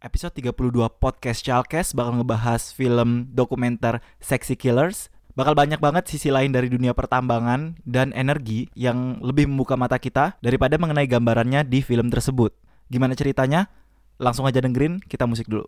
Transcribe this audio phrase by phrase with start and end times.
[0.00, 5.12] episode 32 podcast Chalkes bakal ngebahas film dokumenter Sexy Killers.
[5.36, 10.36] Bakal banyak banget sisi lain dari dunia pertambangan dan energi yang lebih membuka mata kita
[10.42, 12.52] daripada mengenai gambarannya di film tersebut.
[12.90, 13.70] Gimana ceritanya?
[14.20, 15.64] Langsung aja dengerin, kita musik dulu.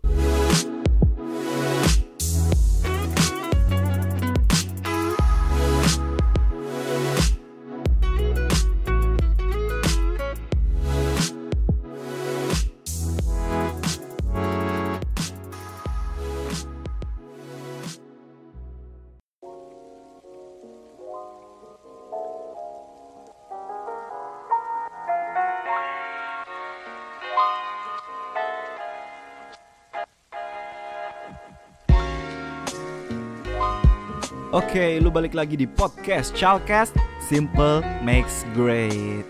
[35.13, 39.21] Balik lagi di podcast Chalcast Simple Makes Great.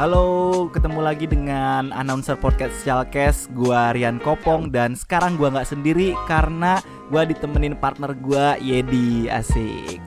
[0.00, 6.16] Halo, ketemu lagi dengan announcer podcast Chalcast Gua Rian Kopong dan sekarang gua nggak sendiri
[6.24, 6.80] karena
[7.12, 10.00] gua ditemenin partner gua Yedi Asik.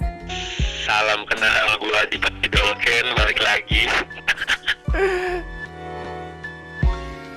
[0.82, 2.18] Salam kenal gua di
[2.50, 3.86] Dolken balik lagi.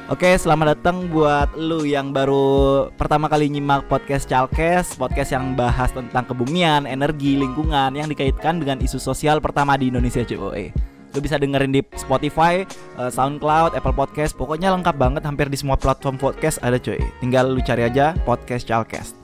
[0.06, 5.90] Oke, selamat datang buat lu yang baru pertama kali nyimak podcast Chalkes, podcast yang bahas
[5.90, 10.70] tentang kebumian, energi, lingkungan yang dikaitkan dengan isu sosial pertama di Indonesia COE.
[11.10, 12.62] Lu bisa dengerin di Spotify,
[13.02, 17.02] eh, SoundCloud, Apple Podcast, pokoknya lengkap banget hampir di semua platform podcast ada cuy.
[17.18, 19.18] Tinggal lu cari aja podcast Chalkes.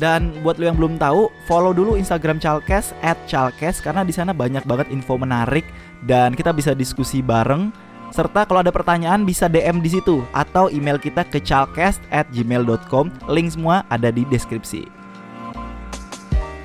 [0.00, 2.96] Dan buat lu yang belum tahu, follow dulu Instagram Chalkes
[3.28, 5.68] @chalkes karena di sana banyak banget info menarik
[6.08, 11.00] dan kita bisa diskusi bareng serta kalau ada pertanyaan bisa DM di situ atau email
[11.00, 13.10] kita ke chalcast@gmail.com.
[13.32, 14.86] Link semua ada di deskripsi.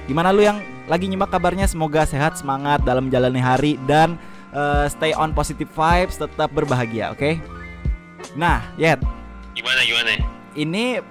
[0.07, 1.67] Gimana lu yang lagi nyimak kabarnya?
[1.67, 4.15] Semoga sehat, semangat dalam menjalani hari dan
[4.55, 7.19] uh, stay on positive vibes, tetap berbahagia, oke?
[7.19, 7.33] Okay?
[8.35, 9.03] Nah, Yet.
[9.51, 10.15] Gimana gimana?
[10.55, 11.01] Ini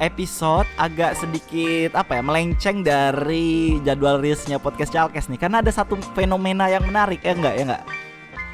[0.00, 6.00] episode agak sedikit apa ya melenceng dari jadwal rilisnya podcast Chalkes nih karena ada satu
[6.16, 7.84] fenomena yang menarik ya enggak ya enggak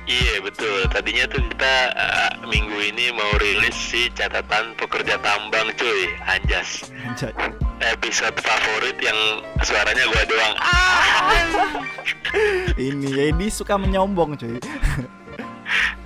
[0.06, 0.86] Iya betul.
[0.86, 6.86] Tadinya tuh kita uh, minggu ini mau rilis si catatan pekerja tambang cuy, Anjas.
[6.94, 7.34] Anjay.
[7.82, 9.18] Episode favorit yang
[9.66, 10.54] suaranya gua doang.
[12.88, 14.56] Ini Edi suka menyombong cuy.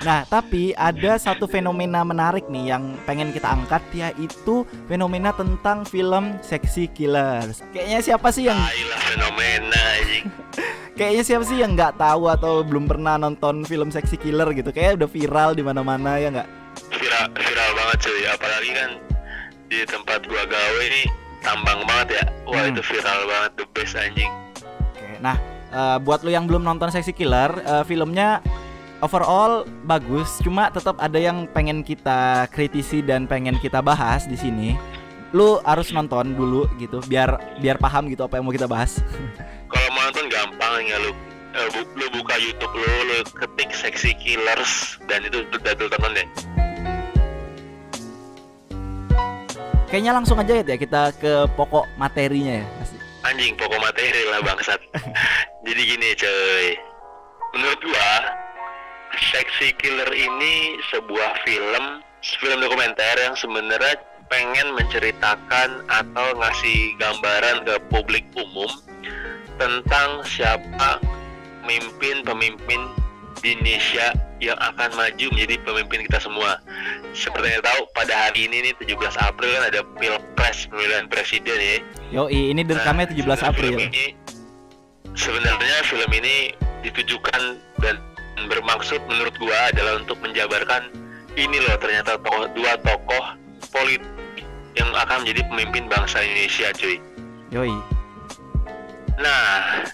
[0.00, 6.40] Nah, tapi ada satu fenomena menarik nih yang pengen kita angkat yaitu fenomena tentang film
[6.40, 7.60] Sexy Killers.
[7.76, 10.24] Kayaknya siapa sih yang Ayolah fenomena anjing.
[10.98, 14.72] Kayaknya siapa sih yang nggak tahu atau belum pernah nonton film Sexy Killer gitu?
[14.72, 16.48] Kayak udah viral di mana-mana ya nggak?
[16.96, 18.90] Viral viral banget cuy, apalagi kan
[19.68, 21.02] di tempat gua gawe ini
[21.40, 22.24] tambang banget ya.
[22.48, 22.72] Wah, Hmm.
[22.72, 24.32] itu viral banget the best anjing.
[24.64, 25.36] Oke, nah
[25.70, 28.40] eh, buat lu yang belum nonton Sexy Killer, eh, filmnya
[29.00, 34.76] overall bagus, cuma tetap ada yang pengen kita kritisi dan pengen kita bahas di sini.
[35.30, 39.00] Lu harus nonton dulu gitu, biar biar paham gitu apa yang mau kita bahas.
[39.70, 41.10] Kalau mau nonton gampang ya lu
[41.54, 46.28] eh, bu- lu buka YouTube lu, lu ketik Sexy Killers dan itu udah tonton deh.
[49.90, 52.66] Kayaknya langsung aja ya kita ke pokok materinya ya.
[53.26, 54.78] Anjing pokok materi lah bangsat.
[55.66, 56.66] Jadi gini coy.
[57.54, 58.10] Menurut gua
[59.18, 63.96] Sexy Killer ini sebuah film film dokumenter yang sebenarnya
[64.30, 68.70] pengen menceritakan atau ngasih gambaran ke publik umum
[69.58, 71.02] tentang siapa
[71.66, 72.80] pemimpin-pemimimpin
[73.40, 76.58] di Indonesia yang akan maju menjadi pemimpin kita semua.
[77.12, 81.76] Seperti yang tahu pada hari ini nih 17 April kan ada Pilpres pemilihan presiden ya.
[82.10, 83.72] Yoi, ini direkamnya 17 Nah, sebenarnya April.
[83.76, 84.06] Film ini,
[85.12, 86.36] sebenarnya film ini
[86.80, 87.42] ditujukan
[87.84, 87.96] dan
[88.48, 90.88] bermaksud menurut gua adalah untuk menjabarkan
[91.36, 93.24] ini loh ternyata tokoh dua tokoh
[93.70, 94.06] politik
[94.78, 96.96] yang akan menjadi pemimpin bangsa Indonesia cuy.
[97.50, 97.74] Yoi.
[99.18, 99.84] Nah,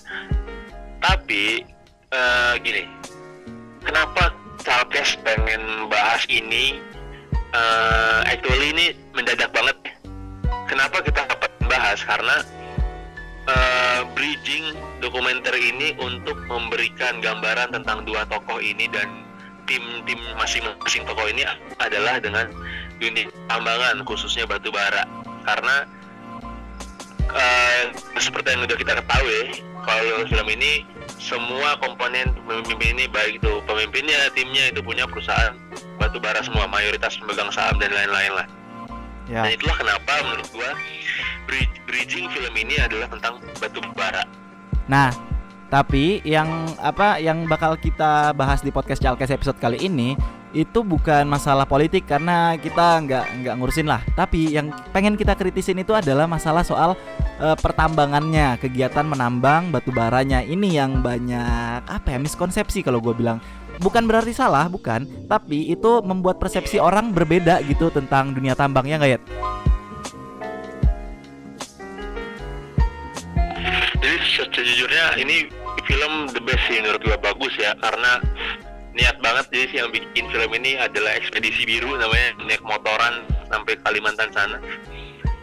[1.01, 1.65] tapi
[2.13, 2.85] eh, gini,
[3.83, 4.31] kenapa
[4.61, 6.83] Chalkes pengen bahas ini?
[7.57, 8.87] eh actually ini
[9.17, 9.77] mendadak banget.
[10.69, 12.03] Kenapa kita dapat bahas?
[12.05, 12.43] Karena
[13.47, 19.25] eh, bridging dokumenter ini untuk memberikan gambaran tentang dua tokoh ini dan
[19.67, 21.43] tim-tim masing-masing tokoh ini
[21.83, 22.47] adalah dengan
[23.03, 25.03] dunia tambangan khususnya batu bara.
[25.47, 25.87] Karena
[27.35, 27.83] eh,
[28.19, 30.83] seperti yang udah kita ketahui kalau film ini
[31.23, 35.55] semua komponen pemimpin ini baik itu pemimpinnya timnya itu punya perusahaan
[35.99, 38.49] batu bara semua mayoritas pemegang saham dan lain-lain lah
[39.27, 39.43] Ya.
[39.43, 40.71] dan itulah kenapa menurut gua
[41.87, 44.27] bridging film ini adalah tentang batu bara
[44.87, 45.11] Nah,
[45.67, 46.47] tapi yang
[46.79, 50.15] apa yang bakal kita bahas di podcast Chalkes episode kali ini
[50.55, 54.01] itu bukan masalah politik karena kita nggak nggak ngurusin lah.
[54.15, 56.95] Tapi yang pengen kita kritisin itu adalah masalah soal
[57.43, 60.41] e, pertambangannya, kegiatan menambang batu baranya.
[60.41, 63.43] Ini yang banyak apa ya miskonsepsi kalau gue bilang.
[63.77, 65.05] Bukan berarti salah, bukan.
[65.29, 69.21] Tapi itu membuat persepsi orang berbeda gitu tentang dunia tambangnya nggak ya?
[74.27, 75.49] Sejujurnya ini
[75.87, 78.19] film the best sih menurut gue bagus ya karena
[78.97, 83.77] niat banget jadi sih yang bikin film ini adalah ekspedisi biru namanya naik motoran sampai
[83.85, 84.59] Kalimantan sana.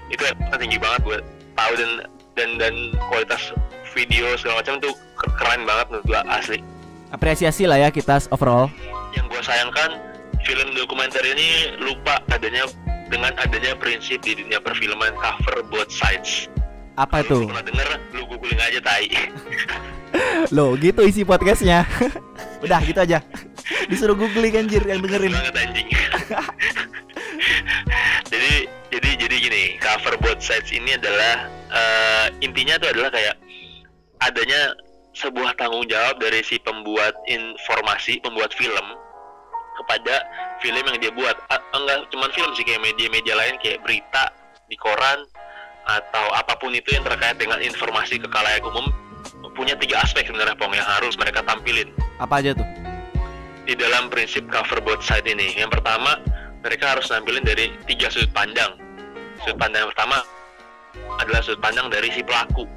[0.09, 0.25] Itu
[0.57, 1.19] tinggi banget gue
[1.53, 1.91] tahu dan
[2.33, 2.73] dan dan
[3.13, 3.53] kualitas
[3.93, 4.93] video segala macam tuh
[5.37, 6.59] keren banget menurut gue asli.
[7.13, 8.73] Apresiasi lah ya kita overall.
[9.13, 9.89] Yang gue sayangkan
[10.43, 12.65] film dokumenter ini lupa adanya
[13.13, 16.49] dengan adanya prinsip di dunia perfilman cover both sides
[16.93, 17.49] apa itu?
[17.49, 19.09] Kalau denger, lu googling aja tai.
[20.55, 21.85] Loh, gitu isi podcastnya.
[22.65, 23.19] Udah gitu aja.
[23.89, 25.33] Disuruh googling anjir yang dengerin.
[25.33, 25.87] Banget anjing.
[28.31, 28.53] jadi
[28.93, 33.35] jadi jadi gini, cover both sides ini adalah uh, intinya tuh adalah kayak
[34.21, 34.77] adanya
[35.17, 38.85] sebuah tanggung jawab dari si pembuat informasi, pembuat film
[39.81, 40.21] kepada
[40.61, 41.35] film yang dia buat.
[41.49, 44.29] Uh, enggak cuma film sih kayak media-media lain kayak berita
[44.69, 45.25] di koran
[45.83, 48.87] atau apa pun itu yang terkait dengan informasi ke kalayak umum
[49.53, 51.89] punya tiga aspek sebenarnya Pong yang harus mereka tampilin.
[52.17, 52.67] Apa aja tuh?
[53.63, 56.19] Di dalam prinsip cover both side ini, yang pertama
[56.65, 58.75] mereka harus nampilin dari tiga sudut pandang.
[59.45, 60.17] Sudut pandang yang pertama
[61.21, 62.67] adalah sudut pandang dari si pelaku.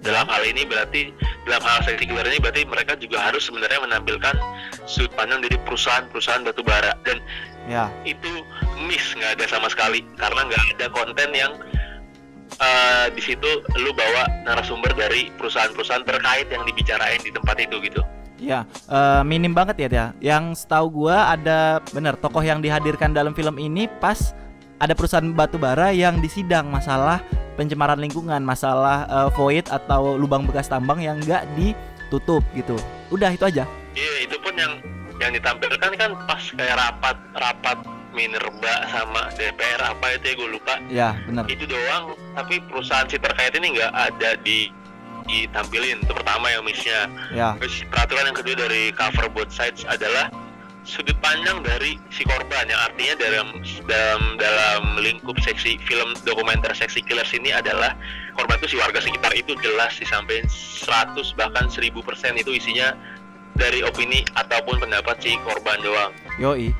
[0.00, 1.12] Dalam hal ini berarti
[1.44, 4.32] dalam hal seksi killer ini berarti mereka juga harus sebenarnya menampilkan
[4.88, 7.20] sudut pandang dari perusahaan-perusahaan batu bara dan
[7.68, 7.92] ya.
[8.08, 8.40] itu
[8.88, 11.52] miss nggak ada sama sekali karena nggak ada konten yang
[12.60, 18.02] uh, di situ lu bawa narasumber dari perusahaan-perusahaan terkait yang dibicarain di tempat itu gitu.
[18.40, 20.06] Ya, uh, minim banget ya dia.
[20.20, 24.32] Yang setahu gua ada bener tokoh yang dihadirkan dalam film ini pas
[24.80, 27.20] ada perusahaan batu bara yang disidang masalah
[27.60, 32.80] pencemaran lingkungan, masalah uh, void atau lubang bekas tambang yang enggak ditutup gitu.
[33.12, 33.68] Udah itu aja.
[33.92, 34.80] Iya, itu pun yang
[35.20, 37.76] yang ditampilkan kan pas kayak rapat rapat
[38.12, 43.16] Minerba sama DPR apa itu ya gue lupa ya benar itu doang tapi perusahaan si
[43.16, 44.70] terkait ini nggak ada di
[45.30, 47.54] ditampilin itu pertama yang missnya ya.
[47.60, 50.32] terus peraturan yang kedua dari cover both sides adalah
[50.82, 53.46] sudut pandang dari si korban yang artinya dalam
[53.84, 57.92] dalam dalam lingkup seksi film dokumenter seksi killers ini adalah
[58.34, 62.96] korban itu si warga sekitar itu jelas disampaikan 100 bahkan 1000 persen itu isinya
[63.60, 66.12] dari opini ataupun pendapat si korban doang.
[66.40, 66.72] Yoi.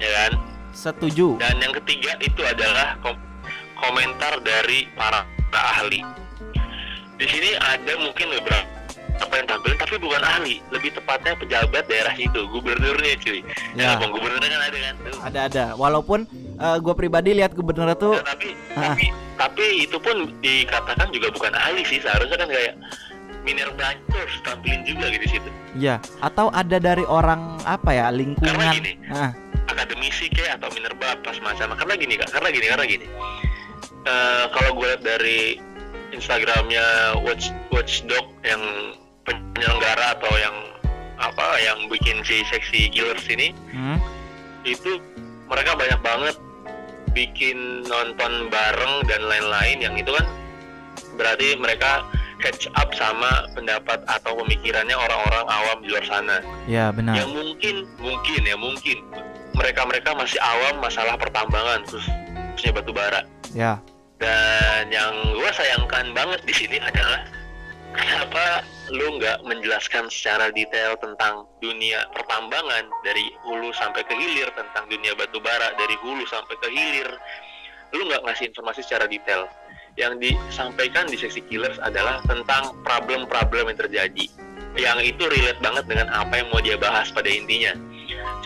[0.00, 0.32] Ya kan?
[0.78, 1.42] Setuju.
[1.42, 3.18] Dan yang ketiga itu adalah kom
[3.74, 6.06] komentar dari para, ahli.
[7.18, 8.78] Di sini ada mungkin beberapa
[9.18, 13.42] apa yang tampil tapi bukan ahli lebih tepatnya pejabat daerah itu gubernurnya cuy
[13.74, 15.18] ya, ya bang gubernurnya kan ada kan tuh.
[15.26, 16.22] ada ada walaupun
[16.54, 18.94] uh, eh, gue pribadi lihat gubernur tuh ya, tapi, uh.
[18.94, 22.78] tapi tapi itu pun dikatakan juga bukan ahli sih seharusnya kan kayak
[23.42, 25.48] Minerva terus tampilin juga gitu di situ.
[25.78, 28.50] Iya, atau ada dari orang apa ya lingkungan.
[28.50, 29.32] Karena gini, ah
[29.68, 33.06] akademisi kayak atau minerba apa semacam karena gini kak karena gini karena gini
[34.08, 35.40] uh, kalau gue lihat dari
[36.12, 38.62] Instagramnya Watch Watchdog yang
[39.28, 40.56] penyelenggara atau yang
[41.18, 43.98] apa yang bikin si seksi killers ini hmm?
[44.64, 45.02] itu
[45.50, 46.36] mereka banyak banget
[47.12, 50.26] bikin nonton bareng dan lain-lain yang itu kan
[51.18, 52.06] berarti mereka
[52.38, 56.38] catch up sama pendapat atau pemikirannya orang-orang awam di luar sana.
[56.70, 57.18] Ya benar.
[57.18, 58.96] Yang mungkin mungkin ya mungkin
[59.58, 63.26] mereka-mereka masih awam masalah pertambangan khususnya batu bara.
[63.52, 63.82] Ya.
[64.18, 67.26] Dan yang gue sayangkan banget di sini adalah
[67.94, 74.88] kenapa lu nggak menjelaskan secara detail tentang dunia pertambangan dari hulu sampai ke hilir tentang
[74.88, 77.08] dunia batu bara dari hulu sampai ke hilir
[77.92, 79.48] lu nggak ngasih informasi secara detail
[79.98, 84.24] yang disampaikan di seksi killers adalah tentang problem-problem yang terjadi
[84.78, 87.74] yang itu relate banget dengan apa yang mau dia bahas pada intinya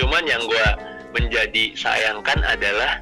[0.00, 0.66] cuman yang gue
[1.12, 3.00] menjadi sayangkan adalah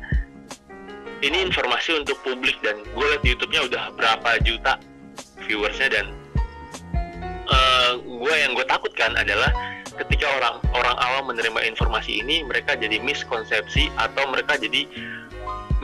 [1.21, 4.81] ini informasi untuk publik dan gue liat YouTube-nya udah berapa juta
[5.45, 6.07] viewersnya dan
[7.49, 9.53] uh, eh, gue yang gue takutkan adalah
[10.01, 14.89] ketika orang orang awam menerima informasi ini mereka jadi miskonsepsi atau mereka jadi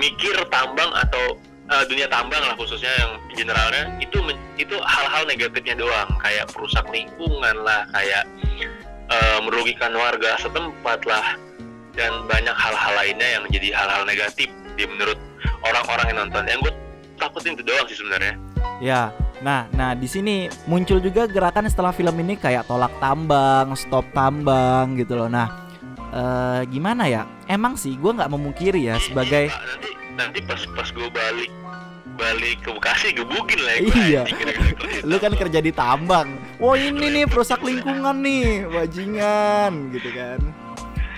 [0.00, 1.36] mikir tambang atau
[1.72, 3.92] uh, dunia tambang lah khususnya yang generalnya.
[4.00, 4.22] Itu
[4.56, 6.10] itu hal-hal negatifnya doang.
[6.20, 8.24] Kayak perusak lingkungan lah kayak
[9.10, 11.36] uh, merugikan warga setempat lah
[11.96, 15.18] dan banyak hal-hal lainnya yang menjadi hal-hal negatif di menurut
[15.64, 16.44] orang-orang yang nonton.
[16.44, 16.72] Yang gue
[17.16, 18.34] takutin itu doang sih sebenarnya.
[18.76, 19.08] Ya,
[19.40, 25.00] nah, nah di sini muncul juga gerakan setelah film ini kayak tolak tambang, stop tambang
[25.00, 25.32] gitu loh.
[25.32, 25.48] Nah,
[26.12, 27.24] uh, gimana ya?
[27.48, 31.50] Emang sih gue nggak memungkiri ya sebagai Iya, nanti nanti pas pas gue balik
[32.16, 34.22] balik ke Bekasi gebukin lah ya Iya.
[34.24, 36.28] kerja lu kan kerja di tambang.
[36.60, 40.65] Wah ini nih perusak lingkungan nih, bajingan gitu kan.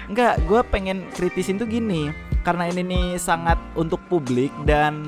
[0.09, 2.09] Enggak, gue pengen kritisin tuh gini,
[2.41, 5.05] karena ini nih sangat untuk publik dan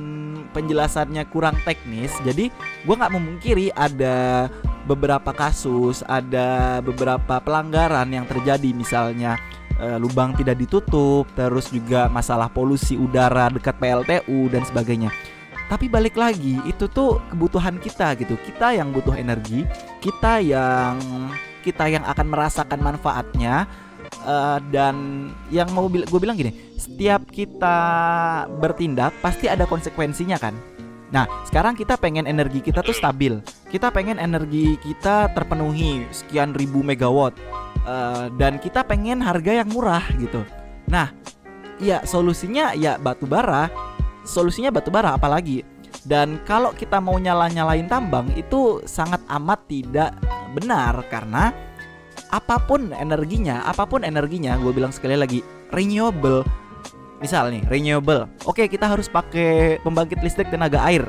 [0.53, 2.53] penjelasannya kurang teknis, jadi
[2.85, 4.49] gue nggak memungkiri ada
[4.85, 9.41] beberapa kasus, ada beberapa pelanggaran yang terjadi, misalnya
[9.81, 15.09] eh, lubang tidak ditutup, terus juga masalah polusi udara dekat PLTU dan sebagainya.
[15.71, 18.35] Tapi balik lagi, itu tuh kebutuhan kita gitu.
[18.43, 19.63] Kita yang butuh energi,
[20.03, 20.99] kita yang
[21.63, 23.71] kita yang akan merasakan manfaatnya
[24.13, 27.79] eh, dan yang mau gue bilang gini, setiap kita
[28.59, 30.55] bertindak pasti ada konsekuensinya kan.
[31.11, 33.43] Nah, sekarang kita pengen energi kita tuh stabil.
[33.67, 37.35] Kita pengen energi kita terpenuhi sekian ribu megawatt
[37.81, 40.45] Eh, dan kita pengen harga yang murah gitu.
[40.93, 41.09] Nah,
[41.81, 43.73] ya solusinya ya batu bara.
[44.29, 45.65] Solusinya batu bara apalagi.
[46.05, 50.13] Dan kalau kita mau nyala-nyalain tambang itu sangat amat tidak
[50.53, 51.53] benar karena
[52.31, 55.43] apa pun energinya, apa pun energinya, gue bilang sekali lagi
[55.75, 56.47] renewable.
[57.21, 58.31] Misal nih renewable.
[58.49, 61.05] Oke kita harus pakai pembangkit listrik tenaga air.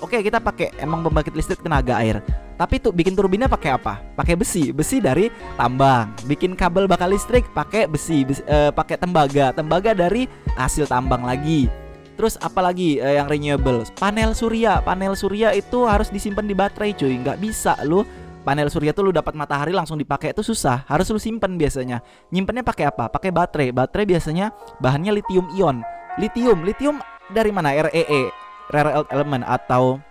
[0.00, 2.18] Oke kita pakai emang pembangkit listrik tenaga air.
[2.56, 4.02] Tapi tuh bikin turbinnya pakai apa?
[4.18, 6.10] Pakai besi, besi dari tambang.
[6.26, 10.26] Bikin kabel bakal listrik pakai besi, besi eh, pakai tembaga, tembaga dari
[10.58, 11.70] hasil tambang lagi.
[12.18, 13.86] Terus apalagi eh, yang renewable?
[13.98, 18.02] Panel surya, panel surya itu harus disimpan di baterai cuy, nggak bisa lu
[18.42, 22.02] panel surya tuh lu dapat matahari langsung dipakai itu susah, harus lu simpen biasanya.
[22.34, 23.08] Nyimpennya pakai apa?
[23.08, 23.70] Pakai baterai.
[23.70, 24.50] Baterai biasanya
[24.82, 25.80] bahannya lithium ion.
[26.20, 27.00] Lithium, lithium
[27.32, 27.72] dari mana?
[27.72, 28.28] REE,
[28.68, 30.02] rare earth element atau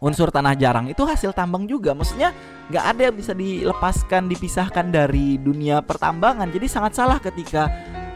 [0.00, 2.32] unsur tanah jarang itu hasil tambang juga maksudnya
[2.72, 7.68] nggak ada yang bisa dilepaskan dipisahkan dari dunia pertambangan jadi sangat salah ketika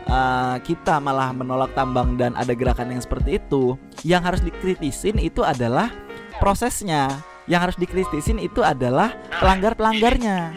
[0.08, 5.44] uh, kita malah menolak tambang dan ada gerakan yang seperti itu yang harus dikritisin itu
[5.44, 5.92] adalah
[6.40, 10.52] prosesnya yang harus dikritisin itu adalah pelanggar pelanggarnya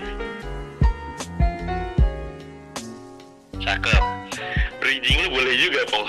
[3.68, 4.04] cakep.
[4.80, 6.08] Bridging lu boleh juga pong.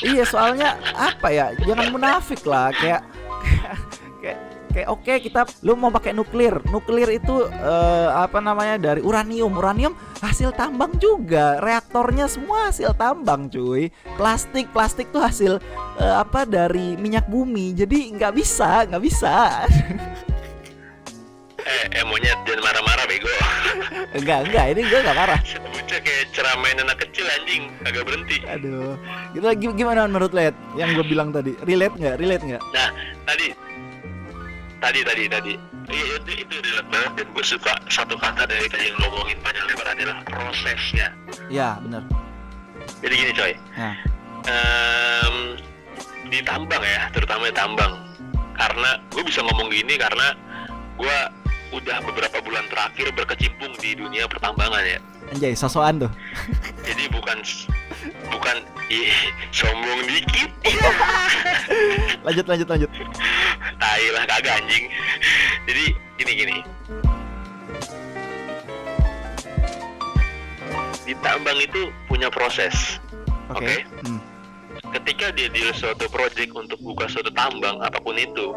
[0.00, 1.52] Iya soalnya apa ya?
[1.60, 3.04] Jangan munafik lah kayak
[4.74, 6.58] kayak oke kita lu mau pakai nuklir.
[6.66, 9.54] Nuklir itu eh, apa namanya dari uranium.
[9.54, 11.62] Uranium hasil tambang juga.
[11.62, 13.94] Reaktornya semua hasil tambang cuy.
[14.18, 15.62] Plastik plastik tuh hasil
[16.02, 17.70] eh, apa dari minyak bumi.
[17.78, 19.64] Jadi nggak bisa nggak bisa.
[21.64, 23.30] Eh eh monyet jangan marah-marah bego.
[24.20, 25.40] Enggak enggak ini gue nggak marah.
[25.72, 27.72] Bocah kayak ceramain anak kecil anjing.
[27.88, 28.36] Agak berhenti.
[28.46, 29.00] Aduh.
[29.32, 30.52] Gitu lagi gimana menurut Led?
[30.76, 31.56] Yang gue bilang tadi.
[31.64, 32.16] Relate nggak?
[32.20, 32.62] Relate nggak?
[32.68, 32.88] Nah
[33.24, 33.63] tadi
[34.84, 35.54] tadi tadi tadi.
[35.88, 39.40] Iya itu itu relate banget dan gue suka satu kata dari tadi yang lo ngomongin
[39.40, 41.08] panjang lebar adalah prosesnya.
[41.48, 42.04] Ya benar.
[43.00, 43.52] Jadi gini coy.
[43.80, 43.96] Nah
[44.44, 45.56] Em,
[46.28, 47.92] di tambang ya terutama di tambang.
[48.54, 50.36] Karena gue bisa ngomong gini karena
[51.00, 51.18] gue
[51.74, 55.00] udah beberapa bulan terakhir berkecimpung di dunia pertambangan ya
[55.32, 56.12] anjay sosokan tuh
[56.84, 57.38] jadi bukan
[58.28, 58.56] bukan
[58.92, 59.12] ih
[59.48, 60.50] sombong dikit
[62.26, 62.90] lanjut lanjut lanjut
[63.80, 64.84] tai lah kagak anjing
[65.64, 65.84] jadi
[66.20, 66.58] gini gini
[71.04, 73.00] di tambang itu punya proses
[73.52, 73.84] oke Oke.
[74.04, 74.20] Hmm.
[75.00, 78.52] ketika dia deal suatu project untuk buka suatu tambang apa pun itu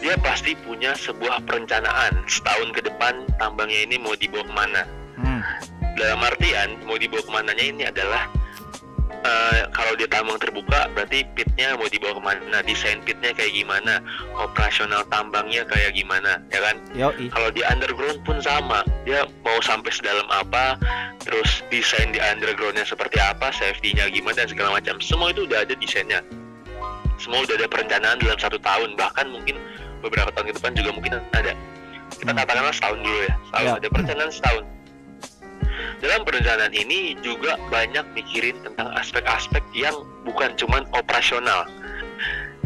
[0.00, 4.82] dia pasti punya sebuah perencanaan setahun ke depan tambangnya ini mau dibawa ke mana
[5.20, 5.42] Hmm.
[6.00, 8.24] Dalam artian mau dibawa ke mananya ini adalah
[9.20, 14.00] eh, kalau dia tambang terbuka berarti pitnya mau dibawa ke mana desain pitnya kayak gimana
[14.34, 17.28] operasional tambangnya kayak gimana ya kan Yoi.
[17.28, 20.80] kalau di underground pun sama dia mau sampai sedalam apa
[21.20, 25.74] terus desain di undergroundnya seperti apa safety-nya gimana dan segala macam semua itu udah ada
[25.76, 26.24] desainnya
[27.20, 29.60] semua udah ada perencanaan dalam satu tahun bahkan mungkin
[30.00, 31.52] beberapa tahun ke depan juga mungkin ada
[32.16, 32.40] kita Hmm.
[32.42, 33.72] katakanlah setahun dulu ya setahun Ya.
[33.76, 34.64] ada perencanaan setahun
[36.00, 39.92] dalam perencanaan ini juga banyak mikirin tentang aspek-aspek yang
[40.24, 41.68] bukan cuman operasional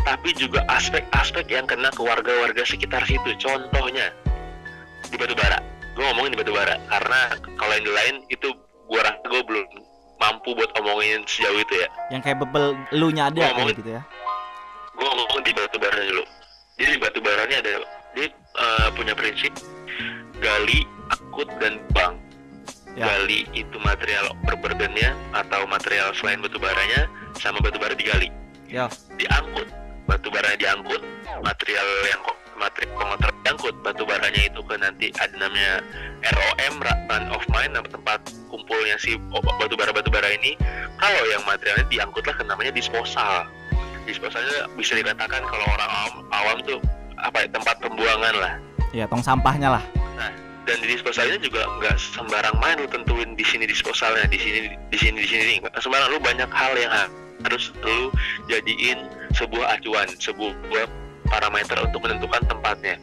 [0.04, 3.32] tapi juga aspek-aspek yang kena ke warga-warga sekitar situ.
[3.40, 4.12] Contohnya
[5.08, 5.56] di batu bara.
[5.96, 7.20] Gue ngomongin di batu bara karena
[7.56, 8.52] kalau yang lain itu
[8.84, 9.64] gue rasa gue belum
[10.20, 11.88] mampu buat omongin sejauh itu ya.
[12.12, 13.80] Yang kayak bebel lu nya ada Ngomongin.
[13.80, 14.02] gitu ya.
[14.94, 16.24] gue ngomong di batu bara dulu.
[16.76, 17.72] Jadi di batu baranya ada
[18.12, 19.56] dia eh, punya prinsip
[20.38, 22.12] gali akut dan bang
[22.94, 23.10] Ya.
[23.10, 27.10] gali itu material berburdennya atau material selain batu baranya
[27.42, 28.30] sama batu bara digali.
[28.70, 28.86] Ya.
[29.18, 29.66] Diangkut.
[30.06, 31.02] Batu bara diangkut
[31.42, 32.22] material yang
[32.54, 35.82] material pengotor diangkut batu baranya itu ke nanti ada namanya
[36.22, 39.18] ROM run of mine tempat kumpulnya si
[39.58, 40.54] batu bara batu bara ini.
[41.02, 43.42] Kalau yang materialnya diangkutlah ke namanya disposal.
[44.06, 46.78] Disposalnya bisa dikatakan kalau orang awam, awam tuh
[47.18, 48.54] apa ya tempat pembuangan lah.
[48.94, 49.84] Ya tong sampahnya lah.
[50.14, 50.30] Nah
[50.64, 54.98] dan di disposalnya juga nggak sembarang main lu tentuin di sini disposalnya di sini di
[54.98, 55.52] sini di sini.
[55.60, 56.92] Nggak sembarang lu banyak hal yang
[57.44, 58.08] harus lu
[58.48, 59.04] jadiin
[59.36, 60.88] sebuah acuan sebuah
[61.28, 62.96] parameter untuk menentukan tempatnya.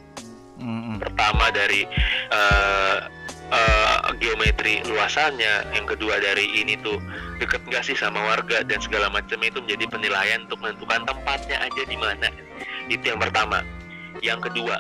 [0.61, 1.01] Mm-hmm.
[1.01, 1.89] pertama dari
[2.29, 3.09] uh,
[3.49, 7.01] uh, geometri luasannya yang kedua dari ini tuh
[7.41, 11.81] deket nggak sih sama warga dan segala macam itu menjadi penilaian untuk menentukan tempatnya aja
[11.89, 12.29] di mana.
[12.93, 13.65] Itu yang pertama.
[14.21, 14.77] Yang kedua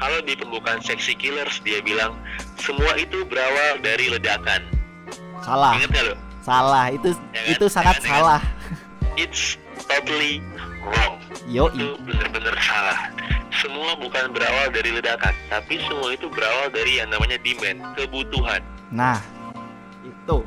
[0.00, 2.16] kalau di pembukaan seksi killers dia bilang
[2.56, 4.64] semua itu berawal dari ledakan.
[5.44, 5.76] Salah.
[5.76, 6.14] Ingat gak lo?
[6.40, 6.88] Salah.
[6.88, 7.52] Itu ya kan?
[7.52, 8.08] itu sangat ya kan?
[8.08, 8.40] salah.
[9.20, 10.40] It's totally
[10.80, 11.20] wrong.
[11.44, 13.12] Yo, itu benar-benar salah.
[13.60, 18.64] Semua bukan berawal dari ledakan, tapi semua itu berawal dari yang namanya demand, kebutuhan.
[18.88, 19.20] Nah,
[20.00, 20.40] itu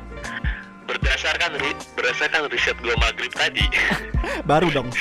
[0.90, 1.54] berdasarkan
[1.94, 3.62] berdasarkan riset gue maghrib tadi.
[4.50, 4.90] Baru dong.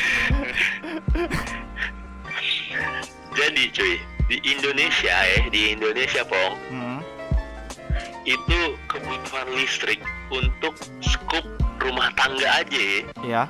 [3.33, 3.97] Jadi cuy,
[4.33, 6.99] di Indonesia ya di Indonesia pong hmm.
[8.25, 10.01] itu kebutuhan listrik
[10.33, 10.73] untuk
[11.05, 11.45] skup
[11.77, 13.05] rumah tangga aja.
[13.21, 13.45] Ya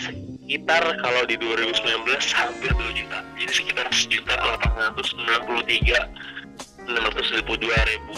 [0.00, 1.84] sekitar kalau di 2019
[2.32, 3.20] hampir 2 juta.
[3.36, 4.40] Jadi sekitar sejuta
[4.88, 8.16] 893 692 ribu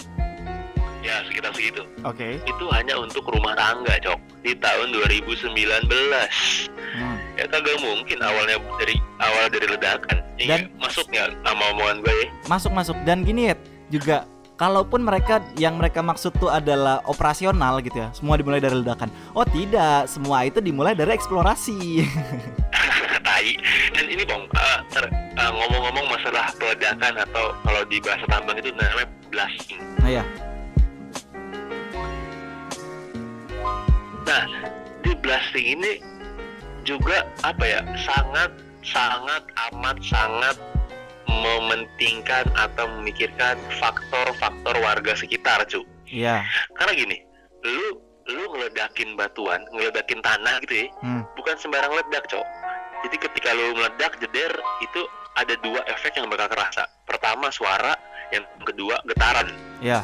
[1.03, 1.83] ya sekitar segitu.
[2.07, 2.39] Oke.
[2.39, 2.49] Okay.
[2.49, 7.17] itu hanya untuk rumah tangga cok di tahun 2019 hmm.
[7.35, 10.17] ya kagak mungkin awalnya dari awal dari ledakan.
[10.39, 12.27] Dan masuk ya sama omongan gue ya?
[12.47, 12.97] Masuk masuk.
[13.03, 13.55] Dan gini ya
[13.91, 14.17] juga
[14.55, 19.11] kalaupun mereka yang mereka maksud tuh adalah operasional gitu ya semua dimulai dari ledakan.
[19.35, 20.07] Oh tidak.
[20.07, 22.07] Semua itu dimulai dari eksplorasi.
[23.27, 23.49] Tai.
[23.93, 24.79] Dan ini bang uh,
[25.37, 29.79] uh, ngomong-ngomong masalah peledakan atau kalau di bahasa tambang itu namanya blasting.
[30.01, 30.23] Nah ya
[34.23, 34.43] nah
[35.03, 35.91] di blasting ini
[36.83, 38.51] juga apa ya sangat
[38.83, 40.55] sangat amat sangat
[41.27, 45.83] mementingkan atau memikirkan faktor-faktor warga sekitar, cu.
[46.07, 46.45] Iya.
[46.77, 47.17] Karena gini,
[47.65, 51.23] lu lu ngeledakin batuan, ngeledakin tanah gitu ya, hmm.
[51.35, 52.45] bukan sembarang ledak, cok.
[53.03, 55.01] Jadi ketika lu meledak jeder itu
[55.35, 56.87] ada dua efek yang bakal kerasa.
[57.03, 57.97] Pertama suara,
[58.31, 59.51] yang kedua getaran.
[59.83, 59.99] Iya.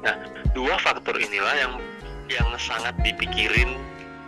[0.00, 0.16] Nah,
[0.56, 1.72] dua faktor inilah yang
[2.30, 3.74] yang sangat dipikirin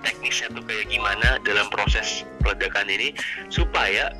[0.02, 3.14] teknisnya tuh kayak gimana dalam proses peledakan ini
[3.48, 4.10] supaya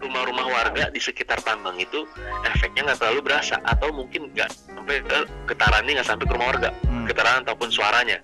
[0.00, 2.06] rumah-rumah warga di sekitar tambang itu
[2.46, 5.18] efeknya nggak terlalu berasa atau mungkin nggak sampai ke
[5.50, 7.04] getarannya nggak sampai ke rumah warga hmm.
[7.10, 8.18] getaran ataupun suaranya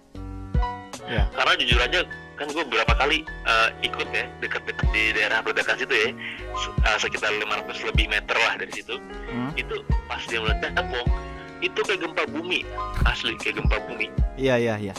[1.05, 1.27] yeah.
[1.37, 2.01] karena jujur aja
[2.37, 6.09] kan gue beberapa kali uh, ikut ya dekat-dekat di daerah peledakan situ ya
[6.85, 9.57] uh, sekitar 500 lebih meter lah dari situ hmm.
[9.57, 10.73] itu pas dia meledak
[11.65, 12.65] itu kayak gempa bumi.
[13.05, 14.09] Asli kayak gempa bumi.
[14.37, 14.95] Iya iya iya.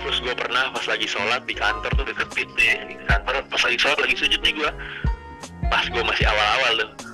[0.00, 3.40] Terus gue pernah pas lagi sholat di kantor tuh deket pit nih di kantor.
[3.48, 4.70] Pas lagi sholat lagi sujud nih gue
[5.72, 7.13] pas gue masih awal-awal tuh.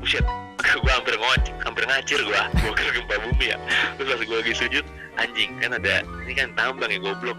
[0.00, 0.24] Buset
[0.82, 3.58] gue hampir ngocek hampir ngacir gue gue kira gempa bumi ya.
[3.96, 4.84] Terus pas gue lagi sujud
[5.18, 7.38] anjing kan ada ini kan tambang ya goblok.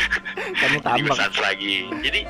[0.60, 1.16] Kamu tambang.
[1.16, 1.74] jadi lagi.
[2.00, 2.20] Jadi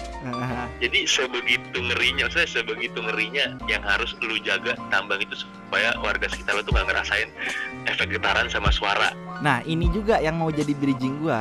[0.83, 6.59] jadi sebegitu ngerinya saya sebegitu ngerinya yang harus lu jaga tambang itu supaya warga sekitar
[6.59, 7.29] lu tuh gak ngerasain
[7.87, 9.15] efek getaran sama suara.
[9.39, 11.41] Nah ini juga yang mau jadi bridging gue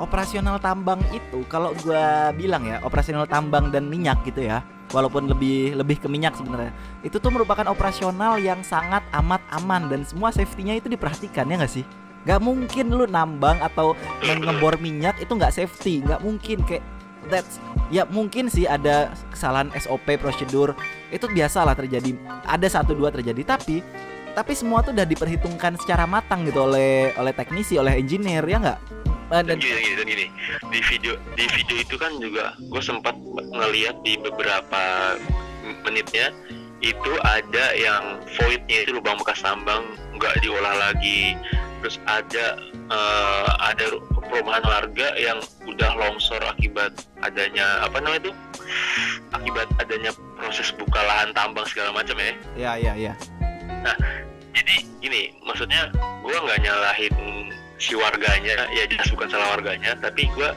[0.00, 2.04] operasional tambang itu kalau gue
[2.40, 6.74] bilang ya operasional tambang dan minyak gitu ya walaupun lebih lebih ke minyak sebenarnya.
[7.02, 11.72] Itu tuh merupakan operasional yang sangat amat aman dan semua safety-nya itu diperhatikan ya nggak
[11.72, 11.86] sih?
[12.28, 13.96] Gak mungkin lu nambang atau
[14.28, 16.60] mengebor minyak itu nggak safety nggak mungkin.
[16.68, 16.84] Kayak
[17.32, 17.56] that's
[17.88, 20.76] ya mungkin sih ada kesalahan SOP prosedur.
[21.08, 23.40] Itu biasalah terjadi ada satu dua terjadi.
[23.42, 23.80] Tapi
[24.30, 28.78] tapi semua tuh udah diperhitungkan secara matang gitu oleh oleh teknisi oleh engineer ya nggak
[29.30, 30.26] dan, dan gini, gini, gini.
[30.74, 33.14] Di video di video itu kan juga gue sempat
[33.54, 35.14] ngeliat di beberapa
[35.86, 36.34] menitnya
[36.82, 41.38] itu ada yang voidnya itu lubang bekas tambang nggak diolah lagi.
[41.80, 42.60] Terus ada
[42.92, 43.96] uh, ada
[44.28, 46.92] perumahan warga yang udah longsor akibat
[47.24, 48.32] adanya apa namanya itu?
[49.32, 52.34] Akibat adanya proses buka lahan tambang segala macam ya.
[52.58, 53.12] Ya ya ya.
[53.80, 53.96] Nah
[54.50, 55.88] jadi gini maksudnya
[56.20, 57.14] gue nggak nyalahin
[57.80, 60.52] si warganya ya jelas bukan salah warganya tapi gue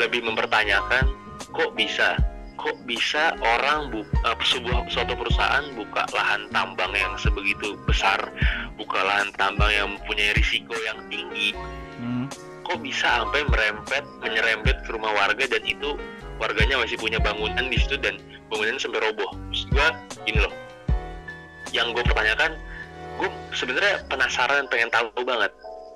[0.00, 1.12] lebih mempertanyakan
[1.52, 2.16] kok bisa?
[2.54, 8.16] Kok bisa orang buka uh, sebuah suatu perusahaan buka lahan tambang yang sebegitu besar
[8.80, 11.52] buka lahan tambang yang mempunyai risiko yang tinggi?
[12.00, 12.26] Hmm.
[12.64, 16.00] kok bisa sampai merempet menyerempet ke rumah warga dan itu
[16.40, 18.16] warganya masih punya bangunan di situ dan
[18.48, 19.30] bangunan sampai roboh?
[19.52, 19.86] Terus gue
[20.24, 20.54] gini loh.
[21.76, 22.56] Yang gue pertanyakan
[23.20, 25.52] gue sebenarnya penasaran pengen tahu banget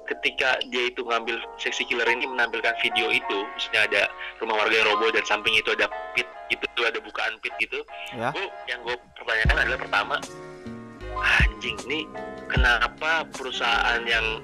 [0.08, 4.02] ketika dia itu ngambil seksi killer ini menampilkan video itu misalnya ada
[4.40, 7.84] rumah warga yang roboh dan samping itu ada pit itu ada bukaan pit gitu.
[8.16, 8.32] Ya.
[8.32, 10.16] gue yang gue pertanyakan adalah pertama
[11.44, 12.08] anjing nih
[12.48, 14.40] kenapa perusahaan yang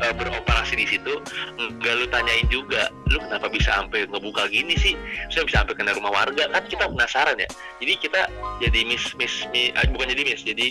[0.00, 1.20] eh, beroperasi di situ
[1.58, 4.94] nggak lu tanyain juga lu kenapa bisa sampai ngebuka gini sih?
[5.28, 6.48] Saya bisa sampai kena rumah warga?
[6.48, 7.48] Kan kita penasaran ya.
[7.82, 8.20] Jadi kita
[8.62, 10.66] jadi mis mis mi- eh, bukan jadi mis jadi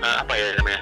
[0.00, 0.80] eh, apa ya namanya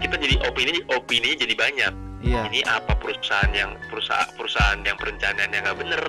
[0.00, 1.92] kita jadi opini opini jadi banyak
[2.24, 2.48] Iya.
[2.48, 6.02] ini apa perusahaan yang perusahaan perusahaan yang perencanaannya nggak bener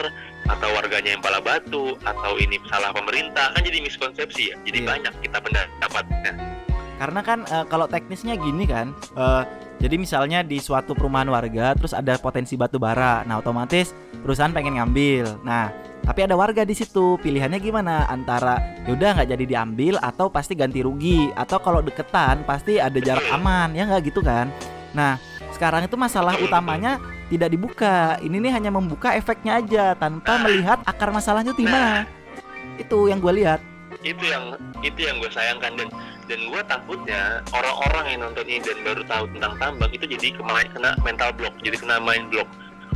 [0.48, 4.88] atau warganya yang pala batu atau ini salah pemerintah kan jadi miskonsepsi ya jadi Iya.
[4.96, 6.34] banyak kita pendapatnya
[6.96, 9.44] Karena kan eh, kalau teknisnya gini kan, eh,
[9.84, 13.92] jadi misalnya di suatu perumahan warga terus ada potensi batu bara, nah otomatis
[14.24, 15.44] perusahaan pengen ngambil.
[15.44, 15.76] Nah,
[16.08, 18.08] tapi ada warga di situ, pilihannya gimana?
[18.08, 23.28] Antara yaudah nggak jadi diambil atau pasti ganti rugi atau kalau deketan pasti ada jarak
[23.28, 24.48] aman, ya nggak gitu kan?
[24.96, 25.20] Nah,
[25.56, 27.00] sekarang itu masalah utamanya
[27.32, 28.20] tidak dibuka.
[28.20, 32.04] Ini nih hanya membuka efeknya aja tanpa melihat akar masalahnya di mana.
[32.76, 33.64] Itu yang gue lihat.
[34.06, 34.54] itu yang
[34.86, 35.90] itu yang gue sayangkan dan
[36.30, 40.70] dan gue takutnya orang-orang yang nonton ini dan baru tahu tentang tambang itu jadi kemarin
[40.78, 42.46] kena mental block jadi kena mind block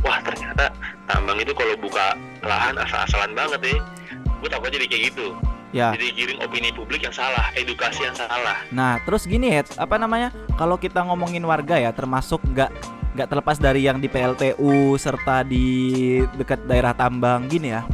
[0.06, 0.70] wah ternyata
[1.10, 2.14] tambang itu kalau buka
[2.46, 3.76] lahan asal-asalan banget ya
[4.22, 5.34] gue takut jadi kayak gitu
[5.70, 5.94] Ya.
[5.94, 10.34] jadi giring opini publik yang salah edukasi yang salah Nah, terus gini ya, apa namanya?
[10.58, 12.70] Kalau kita ngomongin warga ya, termasuk nggak
[13.14, 15.66] nggak terlepas dari yang di PLTU serta di
[16.34, 17.86] dekat daerah tambang gini ya.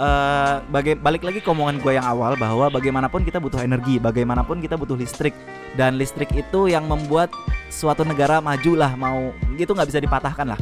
[0.00, 4.62] Eh, baga- balik lagi ke omongan gue yang awal bahwa bagaimanapun kita butuh energi, bagaimanapun
[4.62, 5.36] kita butuh listrik
[5.76, 7.28] dan listrik itu yang membuat
[7.68, 10.60] suatu negara maju lah mau gitu nggak bisa dipatahkan lah.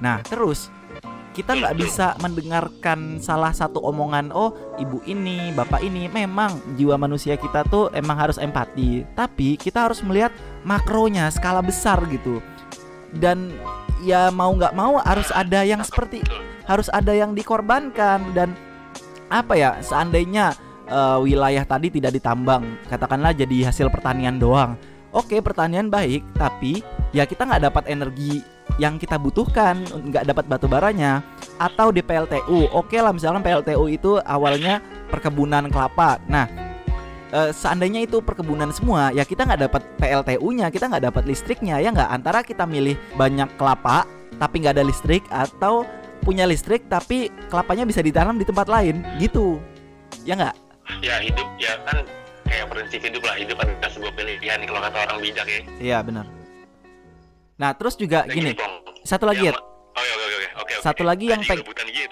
[0.00, 0.72] Nah, terus
[1.38, 6.10] kita nggak bisa mendengarkan salah satu omongan oh ibu ini bapak ini.
[6.10, 9.06] Memang jiwa manusia kita tuh emang harus empati.
[9.14, 10.34] Tapi kita harus melihat
[10.66, 12.42] makronya skala besar gitu.
[13.14, 13.54] Dan
[14.02, 16.26] ya mau nggak mau harus ada yang seperti
[16.66, 18.34] harus ada yang dikorbankan.
[18.34, 18.58] Dan
[19.30, 20.58] apa ya seandainya
[20.90, 24.74] eh, wilayah tadi tidak ditambang katakanlah jadi hasil pertanian doang.
[25.14, 26.82] Oke pertanian baik tapi
[27.14, 28.42] ya kita nggak dapat energi
[28.78, 31.20] yang kita butuhkan nggak dapat batu baranya
[31.58, 34.78] atau di PLTU oke lah misalkan PLTU itu awalnya
[35.10, 36.22] perkebunan kelapa.
[36.30, 36.46] Nah
[37.34, 41.90] eh, seandainya itu perkebunan semua ya kita nggak dapat PLTU-nya kita nggak dapat listriknya ya
[41.90, 42.08] nggak?
[42.08, 44.06] Antara kita milih banyak kelapa
[44.38, 45.82] tapi nggak ada listrik atau
[46.22, 49.02] punya listrik tapi kelapanya bisa ditanam di tempat lain.
[49.18, 49.58] Gitu.
[50.22, 50.54] Ya nggak?
[51.02, 52.06] Ya hidup ya kan
[52.46, 53.34] kayak prinsip hidup lah.
[53.34, 55.60] Hidup adalah sebuah pilihan kalau kata orang bijak ya.
[55.82, 56.47] Iya benar
[57.58, 58.52] nah terus juga Dan gini.
[58.54, 59.02] Bong.
[59.02, 59.58] satu lagi ya oh
[60.00, 60.74] ya oke oke oke oke.
[60.78, 61.66] Satu lagi yang peng-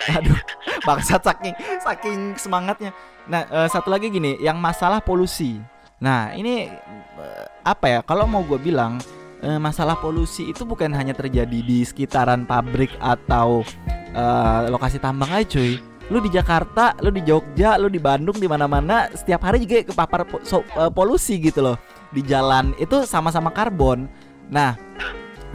[0.09, 0.39] aduh
[0.87, 2.91] bangsat saking saking semangatnya.
[3.27, 5.59] Nah eh, satu lagi gini yang masalah polusi.
[5.99, 7.99] Nah ini eh, apa ya?
[8.03, 8.99] Kalau mau gue bilang
[9.39, 13.63] eh, masalah polusi itu bukan hanya terjadi di sekitaran pabrik atau
[14.11, 15.79] eh, lokasi tambang aja cuy.
[16.07, 20.23] Lu di Jakarta, lu di Jogja, lu di Bandung di mana-mana setiap hari juga kepapar
[20.23, 21.79] po- so- eh, polusi gitu loh.
[22.11, 24.07] Di jalan itu sama-sama karbon.
[24.47, 24.79] Nah,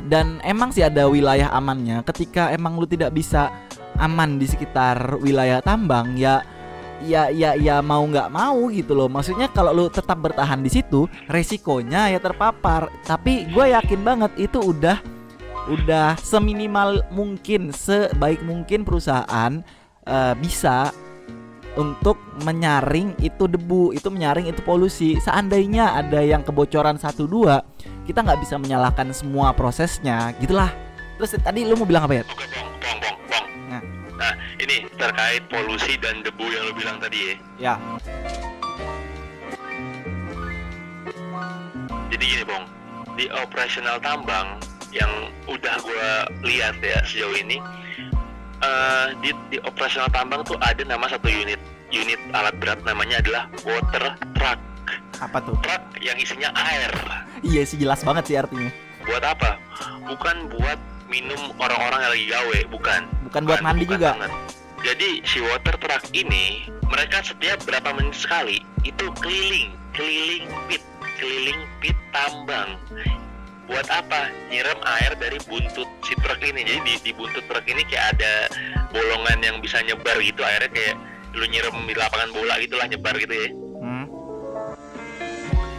[0.07, 2.01] dan emang sih ada wilayah amannya.
[2.07, 3.51] Ketika emang lu tidak bisa
[3.99, 6.41] aman di sekitar wilayah tambang ya
[7.01, 9.09] ya ya ya mau nggak mau gitu loh.
[9.09, 12.89] Maksudnya kalau lu tetap bertahan di situ resikonya ya terpapar.
[13.05, 15.01] Tapi gue yakin banget itu udah
[15.69, 19.61] udah seminimal mungkin sebaik mungkin perusahaan
[20.05, 20.89] eh, bisa
[21.79, 25.15] untuk menyaring itu debu itu menyaring itu polusi.
[25.21, 27.63] Seandainya ada yang kebocoran satu dua
[28.11, 30.67] kita nggak bisa menyalahkan semua prosesnya gitulah
[31.15, 32.67] terus tadi lu mau bilang apa ya Oke, bong,
[33.07, 33.45] bong, bong.
[33.71, 33.81] Nah.
[34.19, 37.35] Nah, ini terkait polusi dan debu yang lu bilang tadi ya.
[37.71, 37.75] ya
[42.11, 42.67] Jadi gini, Bong.
[43.15, 44.59] Di operasional tambang
[44.91, 46.09] yang udah gue
[46.43, 47.57] lihat ya sejauh ini,
[48.59, 51.57] eh, di, di operasional tambang tuh ada nama satu unit
[51.95, 54.59] unit alat berat namanya adalah water truck.
[55.23, 56.91] apa tuh Truck yang isinya air.
[57.41, 58.71] Iya sih jelas banget sih artinya
[59.05, 59.57] Buat apa?
[60.05, 63.01] Bukan buat minum orang-orang yang lagi gawe, bukan.
[63.27, 64.31] bukan buat mandi bukan juga banget.
[64.81, 70.81] Jadi si water truck ini mereka setiap berapa menit sekali itu keliling, keliling pit,
[71.21, 72.77] keliling pit tambang.
[73.69, 74.33] Buat apa?
[74.49, 76.65] Nyiram air dari buntut si truk ini.
[76.65, 78.33] Jadi di, di buntut truk ini kayak ada
[78.89, 80.95] bolongan yang bisa nyebar gitu airnya kayak
[81.31, 83.47] lu nyiram di lapangan bola gitulah nyebar gitu ya.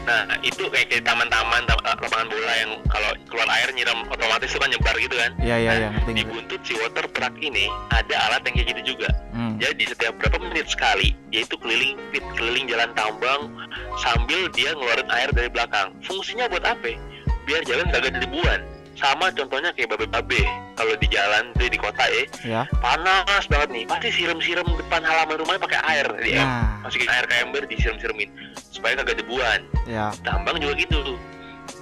[0.02, 4.50] Nah itu kayak di taman-taman, tam- eh, lapangan bola yang kalau keluar air nyiram otomatis
[4.50, 5.30] itu kan nyebar gitu kan.
[5.38, 8.82] Iya iya iya Nah, di buntut si water truck ini ada alat yang kayak gitu
[8.92, 9.08] juga.
[9.30, 9.54] Hmm.
[9.56, 13.46] Jadi setiap berapa menit sekali, yaitu keliling pit, keliling jalan tambang
[13.96, 15.94] sambil dia ngeluarin air dari belakang.
[16.02, 16.98] Fungsinya buat apa?
[17.42, 18.60] Biar jalan gak ada debuan.
[18.92, 22.62] Sama contohnya kayak babe-babe kalau di jalan tuh di kota ya Ya.
[22.76, 27.24] panas banget nih pasti siram-siram depan halaman rumahnya pakai air di em- Nah, masukin air
[27.24, 28.28] ke ember disiram-siramin
[28.82, 29.62] supaya kagak debuan.
[29.86, 30.10] Ya.
[30.26, 31.14] tambang juga gitu.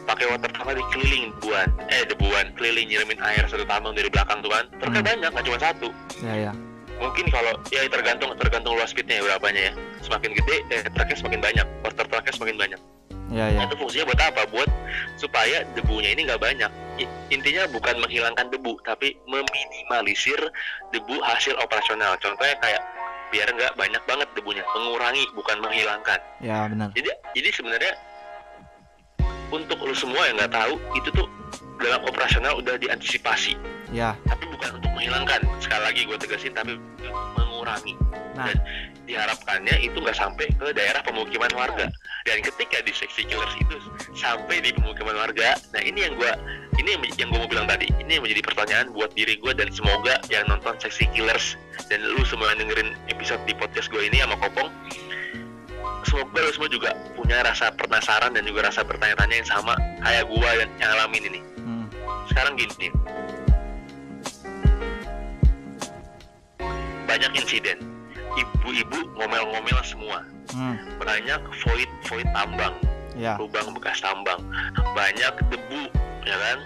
[0.04, 1.68] Pakai water tank dikeliling debuan.
[1.88, 4.68] Eh debuan keliling nyiramin air satu tambang dari belakang tuh kan.
[4.76, 5.08] Truknya Hmm.
[5.08, 5.88] banyak nggak cuma satu.
[6.20, 6.52] Ya ya.
[7.00, 9.74] mungkin kalau ya tergantung tergantung luas pitnya ya berapanya ya.
[10.04, 11.66] Semakin gede eh truknya semakin banyak.
[11.80, 12.80] Water trucknya semakin banyak.
[13.32, 13.60] Ya Nah, ya.
[13.64, 14.42] itu fungsinya buat apa?
[14.52, 14.68] Buat
[15.16, 16.68] supaya debunya ini nggak banyak.
[17.32, 20.36] Intinya bukan menghilangkan debu tapi meminimalisir
[20.92, 22.20] debu hasil operasional.
[22.20, 22.84] Contohnya kayak
[23.30, 26.90] biar nggak banyak banget debunya mengurangi bukan menghilangkan Ya benar.
[26.92, 27.94] jadi jadi sebenarnya
[29.48, 31.26] untuk lu semua yang nggak tahu itu tuh
[31.76, 33.54] dalam operasional udah diantisipasi
[33.90, 34.14] Ya.
[34.24, 36.74] tapi bukan untuk menghilangkan sekali lagi gue tegasin tapi
[37.34, 37.94] mengurangi
[38.30, 38.46] Nah.
[38.46, 38.56] dan
[39.10, 41.90] diharapkannya itu nggak sampai ke daerah pemukiman warga.
[42.24, 43.76] Dan ketika di seksi killers itu
[44.14, 46.30] sampai di pemukiman warga nah ini yang gue
[46.82, 49.68] ini yang, yang gue mau bilang tadi ini yang menjadi pertanyaan buat diri gue dan
[49.70, 51.54] semoga yang nonton seksi killers
[51.88, 54.70] dan lu semua yang dengerin episode di podcast gue ini sama kopong
[56.04, 60.50] semoga lu semua juga punya rasa penasaran dan juga rasa bertanya-tanya yang sama kayak gue
[60.58, 61.40] yang, yang ngalamin ini.
[61.60, 61.84] Hmm.
[62.28, 62.88] sekarang gini.
[67.10, 67.89] Banyak insiden
[68.38, 70.20] ibu-ibu ngomel-ngomel semua.
[70.50, 70.74] Hmm.
[70.98, 72.74] banyak void void tambang.
[73.14, 73.38] Ya.
[73.38, 74.40] lubang bekas tambang.
[74.94, 75.90] Banyak debu
[76.26, 76.58] ya kan?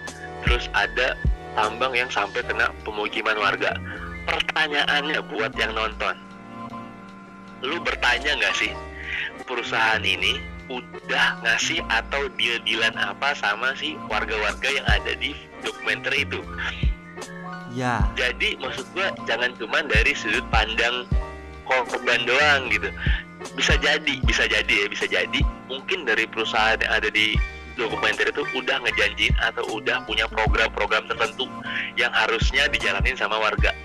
[0.45, 1.17] Terus ada
[1.57, 3.77] tambang yang sampai kena pemukiman warga.
[4.25, 6.15] Pertanyaannya buat yang nonton.
[7.61, 8.73] Lu bertanya nggak sih
[9.45, 16.41] perusahaan ini udah ngasih atau deal-dealan apa sama si warga-warga yang ada di dokumenter itu?
[17.75, 18.07] Ya.
[18.15, 21.03] jadi maksud gua jangan cuma dari sudut pandang
[21.65, 22.89] korban doang gitu
[23.53, 27.35] bisa jadi bisa jadi ya bisa jadi mungkin dari perusahaan yang ada di
[27.75, 31.45] dokumenter itu udah ngejanjiin atau udah punya program-program tertentu
[31.99, 33.75] yang harusnya dijalanin sama warga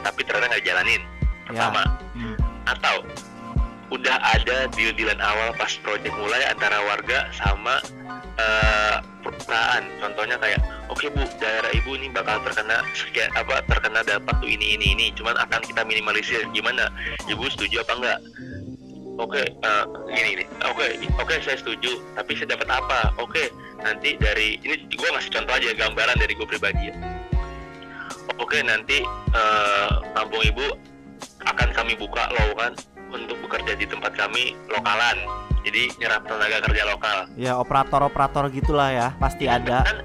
[0.00, 1.02] tapi ternyata nggak dijalanin
[1.44, 1.52] Ya.
[1.52, 1.82] pertama
[2.16, 2.36] Hmm.
[2.64, 3.04] atau
[3.92, 7.80] udah ada deal-dealan awal pas proyek mulai antara warga sama
[8.40, 9.84] eh, perusahaan.
[10.00, 14.78] Contohnya kayak oke bu daerah ibu ini bakal terkena sekian apa terkena dampak tuh ini
[14.78, 15.06] ini ini.
[15.16, 16.44] Cuman akan kita minimalisir.
[16.56, 16.88] Gimana?
[17.28, 18.18] Ibu setuju apa enggak?
[19.14, 20.86] Oke eh, gini gini oke
[21.20, 22.00] oke saya setuju.
[22.16, 23.12] Tapi saya dapat apa?
[23.20, 23.52] Oke
[23.84, 26.94] nanti dari ini gue ngasih contoh aja gambaran dari gue pribadi ya.
[28.40, 30.66] Oke nanti eh, kampung ibu
[31.44, 32.72] akan kami buka lowongan
[33.14, 35.22] untuk bekerja di tempat kami lokalan.
[35.64, 37.18] Jadi nyerap tenaga kerja lokal.
[37.40, 39.80] Ya operator-operator gitulah ya, pasti ada.
[39.86, 40.04] kan?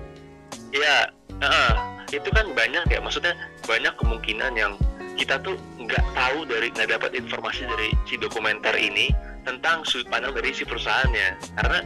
[0.72, 1.10] Ya
[1.42, 1.74] heeh,
[2.16, 3.36] itu kan banyak ya maksudnya
[3.68, 4.78] banyak kemungkinan yang
[5.20, 9.12] kita tuh nggak tahu dari nggak dapat informasi dari si dokumenter ini
[9.44, 11.60] tentang sudut pandang dari si perusahaannya.
[11.60, 11.80] Karena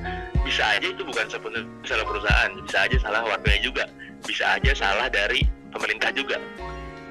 [0.44, 3.84] bisa aja itu bukan sepenuhnya salah perusahaan bisa aja salah warganya juga
[4.22, 6.38] bisa aja salah dari pemerintah juga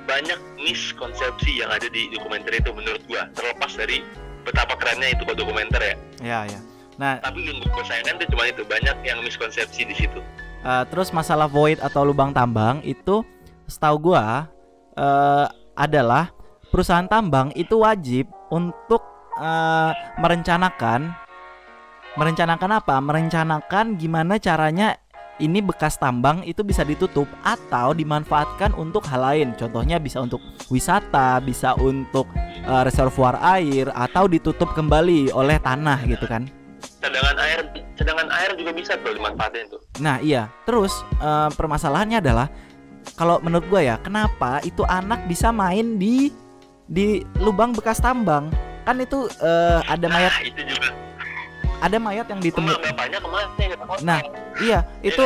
[0.04, 4.02] banyak miskonsepsi yang ada di dokumenter itu menurut gua terlepas dari
[4.42, 6.60] betapa kerennya itu kok dokumenter ya Ya ya.
[7.00, 10.20] Nah, tapi yang gue sayangkan itu cuma itu banyak yang miskonsepsi di situ
[10.62, 13.24] eh, terus masalah void atau lubang tambang itu
[13.66, 14.46] setahu gua
[14.94, 16.30] eh, adalah
[16.68, 19.02] perusahaan tambang itu wajib untuk
[19.40, 21.22] eh, merencanakan
[22.16, 22.96] merencanakan apa?
[23.00, 25.00] Merencanakan gimana caranya
[25.42, 29.48] ini bekas tambang itu bisa ditutup atau dimanfaatkan untuk hal lain.
[29.58, 30.38] Contohnya bisa untuk
[30.70, 32.30] wisata, bisa untuk
[32.62, 36.46] eh, reservoir air atau ditutup kembali oleh tanah gitu kan.
[37.02, 37.66] cadangan air
[37.98, 42.46] cadangan air juga bisa tuh dimanfaatin tuh Nah iya, terus eh, permasalahannya adalah
[43.18, 46.30] kalau menurut gue ya, kenapa itu anak bisa main di
[46.86, 48.54] di lubang bekas tambang?
[48.86, 51.01] Kan itu eh, ada mayat, nah itu juga
[51.82, 52.78] ada mayat yang ditemukan.
[54.06, 54.22] Nah,
[54.62, 55.24] Iya, itu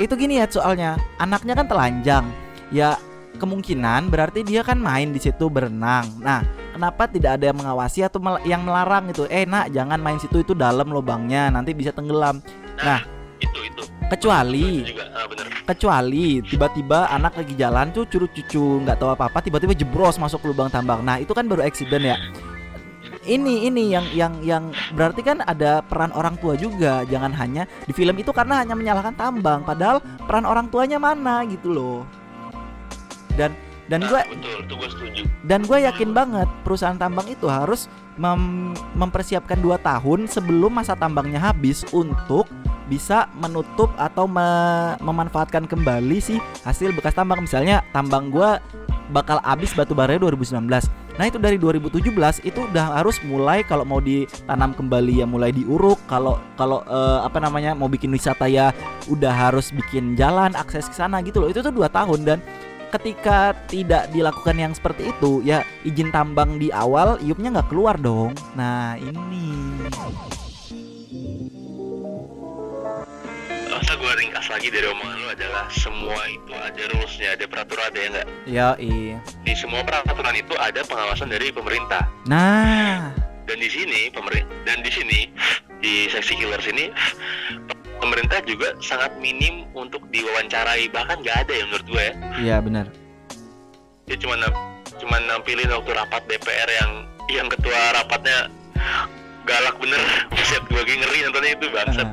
[0.00, 2.24] itu gini ya soalnya anaknya kan telanjang.
[2.72, 2.96] Ya
[3.36, 6.08] kemungkinan berarti dia kan main di situ berenang.
[6.24, 6.40] Nah,
[6.72, 9.28] kenapa tidak ada yang mengawasi atau mel- yang melarang itu?
[9.28, 12.40] Eh, nak, jangan main situ itu dalam lubangnya, nanti bisa tenggelam.
[12.78, 13.02] nah,
[13.42, 18.80] itu itu Kecuali itu juga ah, bener kecuali tiba-tiba anak lagi jalan tuh curut cucu
[18.80, 22.16] nggak tahu apa-apa tiba-tiba jebros masuk lubang tambang nah itu kan baru accident ya
[23.28, 24.64] ini ini yang yang yang
[24.96, 27.04] berarti kan ada peran orang tua juga.
[27.04, 29.62] Jangan hanya di film itu karena hanya menyalahkan tambang.
[29.68, 32.00] Padahal peran orang tuanya mana gitu loh.
[33.36, 33.52] Dan
[33.88, 34.20] Dan gue
[34.68, 34.88] gue
[35.48, 37.88] dan gue yakin banget perusahaan tambang itu harus
[38.20, 42.44] mem- mempersiapkan 2 tahun sebelum masa tambangnya habis untuk
[42.84, 46.36] bisa menutup atau me- memanfaatkan kembali sih
[46.68, 47.40] hasil bekas tambang.
[47.40, 48.60] Misalnya tambang gua
[49.08, 50.68] bakal habis batu bara 2019
[51.18, 55.98] nah itu dari 2017 itu udah harus mulai kalau mau ditanam kembali ya mulai diuruk.
[56.06, 58.70] Kalau kalau eh, apa namanya mau bikin wisata ya
[59.10, 61.50] udah harus bikin jalan akses ke sana gitu loh.
[61.50, 62.38] Itu tuh dua tahun dan
[62.88, 68.32] ketika tidak dilakukan yang seperti itu ya izin tambang di awal iupnya nggak keluar dong.
[68.56, 69.52] Nah ini
[73.98, 78.08] gue ringkas lagi dari omongan lu adalah semua itu ada rulesnya, ada peraturan ada ya
[78.08, 78.26] nggak?
[78.46, 82.06] ya iya Di semua peraturan itu ada pengawasan dari pemerintah.
[82.24, 83.10] nah
[83.44, 85.20] Dan di sini pemerintah dan di sini
[85.78, 86.92] di seksi killers ini
[87.96, 92.14] pemerintah juga sangat minim untuk diwawancarai bahkan nggak ada ya menurut gue ya.
[92.38, 92.86] iya benar
[94.04, 94.38] Dia cuma
[94.96, 96.90] cuma nampilin waktu rapat DPR yang
[97.28, 98.48] yang ketua rapatnya
[99.44, 100.00] galak bener.
[100.32, 102.08] Buset gue lagi ngeri nontonnya itu bangsat.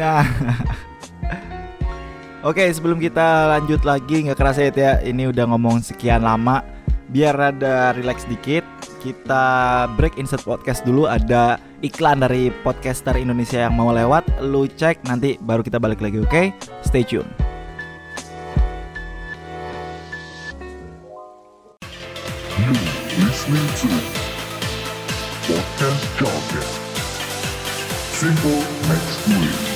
[0.00, 0.24] Nah.
[2.48, 6.64] Oke, sebelum kita lanjut lagi nggak kerasa ya ini udah ngomong sekian lama.
[7.12, 8.64] Biar ada relax dikit,
[9.04, 9.44] kita
[9.98, 14.24] break insert podcast dulu ada iklan dari podcaster Indonesia yang mau lewat.
[14.40, 16.48] Lu cek nanti baru kita balik lagi, oke?
[16.80, 17.28] Stay tune.
[28.20, 29.69] Simple Next Week.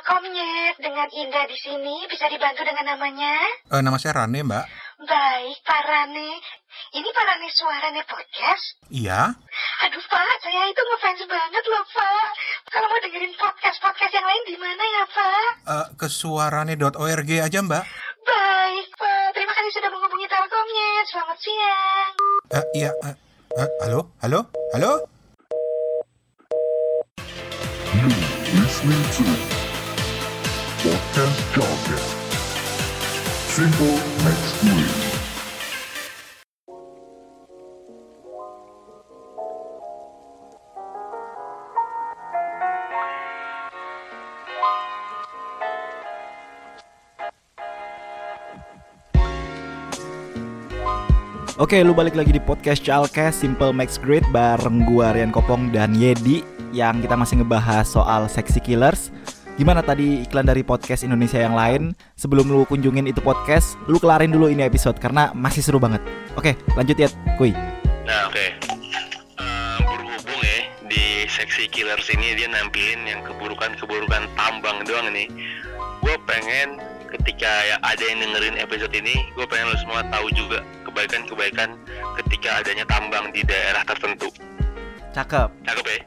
[0.00, 0.80] Telkomnet.
[0.80, 3.36] Dengan Indah di sini bisa dibantu dengan namanya?
[3.68, 4.64] Eh, nama saya Rane, Mbak.
[5.04, 6.40] Baik, Pak Rane.
[6.96, 8.80] Ini Pak Rane suaranya podcast?
[8.88, 9.36] Iya.
[9.84, 12.26] Aduh Pak, saya itu ngefans banget loh Pak.
[12.72, 15.48] Kalau mau dengerin podcast-podcast yang lain di mana ya Pak?
[15.68, 17.84] Eh, ke suarane.org aja, Mbak.
[18.24, 21.04] Baik Pak, terima kasih sudah menghubungi Telkomnet.
[21.12, 22.12] Selamat siang.
[22.56, 22.90] Eh, iya.
[23.04, 23.14] eh,
[23.60, 24.16] eh, halo?
[24.24, 24.48] Halo?
[24.72, 25.19] Halo?
[33.60, 34.88] Simple Week.
[51.60, 55.92] Oke, lu balik lagi di podcast Chalkes Simple Max Great bareng gua Rian Kopong dan
[55.92, 56.40] Yedi
[56.72, 59.12] yang kita masih ngebahas soal sexy killers.
[59.60, 61.92] Gimana tadi iklan dari podcast Indonesia yang lain?
[62.16, 66.00] Sebelum lu kunjungin itu podcast, lu kelarin dulu ini episode karena masih seru banget.
[66.32, 67.52] Oke, lanjut ya, kuy.
[68.08, 68.46] Nah oke
[69.36, 75.28] Eh, Berhubung ya Di seksi killers ini Dia nampilin yang keburukan-keburukan tambang doang nih
[76.02, 76.80] Gue pengen
[77.12, 81.76] Ketika ya ada yang dengerin episode ini Gue pengen lo semua tahu juga Kebaikan-kebaikan
[82.24, 84.32] Ketika adanya tambang di daerah tertentu
[85.14, 85.48] Cakep.
[85.68, 86.00] Cakep ya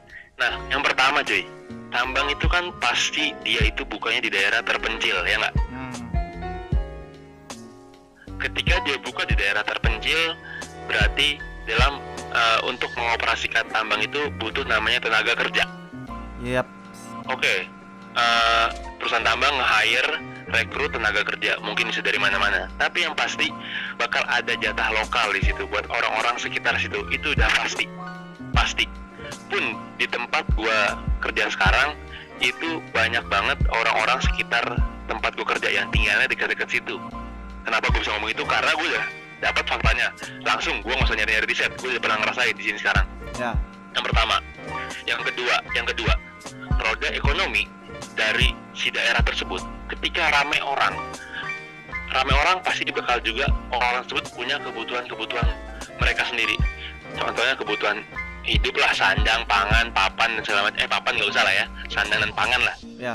[0.44, 1.46] Nah yang pertama cuy
[1.94, 5.94] Tambang itu kan pasti Dia itu bukanya di daerah terpencil Ya nggak Hmm.
[8.38, 10.36] ketika dia buka di daerah terpencil
[10.84, 11.96] berarti dalam
[12.34, 15.64] eh, untuk mengoperasikan tambang itu butuh namanya tenaga kerja.
[16.44, 16.66] Yap.
[17.30, 17.64] Oke,
[18.18, 18.66] eh,
[19.00, 20.20] perusahaan tambang nge-hire
[20.52, 22.68] rekrut tenaga kerja mungkin bisa dari mana-mana.
[22.76, 23.48] Tapi yang pasti
[23.96, 27.00] bakal ada jatah lokal di situ buat orang-orang sekitar situ.
[27.08, 27.88] Itu udah pasti,
[28.52, 28.84] pasti.
[29.54, 31.94] Pun di tempat gua kerja sekarang
[32.42, 34.66] itu banyak banget orang-orang sekitar
[35.06, 36.98] tempat gua kerja yang tinggalnya dekat-dekat situ.
[37.62, 38.42] Kenapa gue bisa ngomong itu?
[38.44, 39.04] Karena gue udah
[39.40, 40.10] dapat faktanya
[40.44, 40.82] langsung.
[40.84, 41.72] Gue nggak usah nyari-nyari riset.
[41.80, 43.06] Gue udah pernah ngerasain di sini sekarang.
[43.40, 43.54] Ya.
[43.96, 44.36] Yang pertama,
[45.08, 46.12] yang kedua, yang kedua,
[46.82, 47.64] roda ekonomi
[48.18, 49.62] dari si daerah tersebut
[49.96, 50.92] ketika rame orang,
[52.10, 55.46] rame orang pasti bakal juga orang tersebut punya kebutuhan-kebutuhan
[56.02, 56.58] mereka sendiri.
[57.14, 58.02] Contohnya kebutuhan
[58.44, 60.78] hidup lah, sandang, pangan, papan dan segala macam.
[60.78, 62.76] Eh papan nggak usah lah ya, sandang dan pangan lah.
[62.96, 63.14] Ya.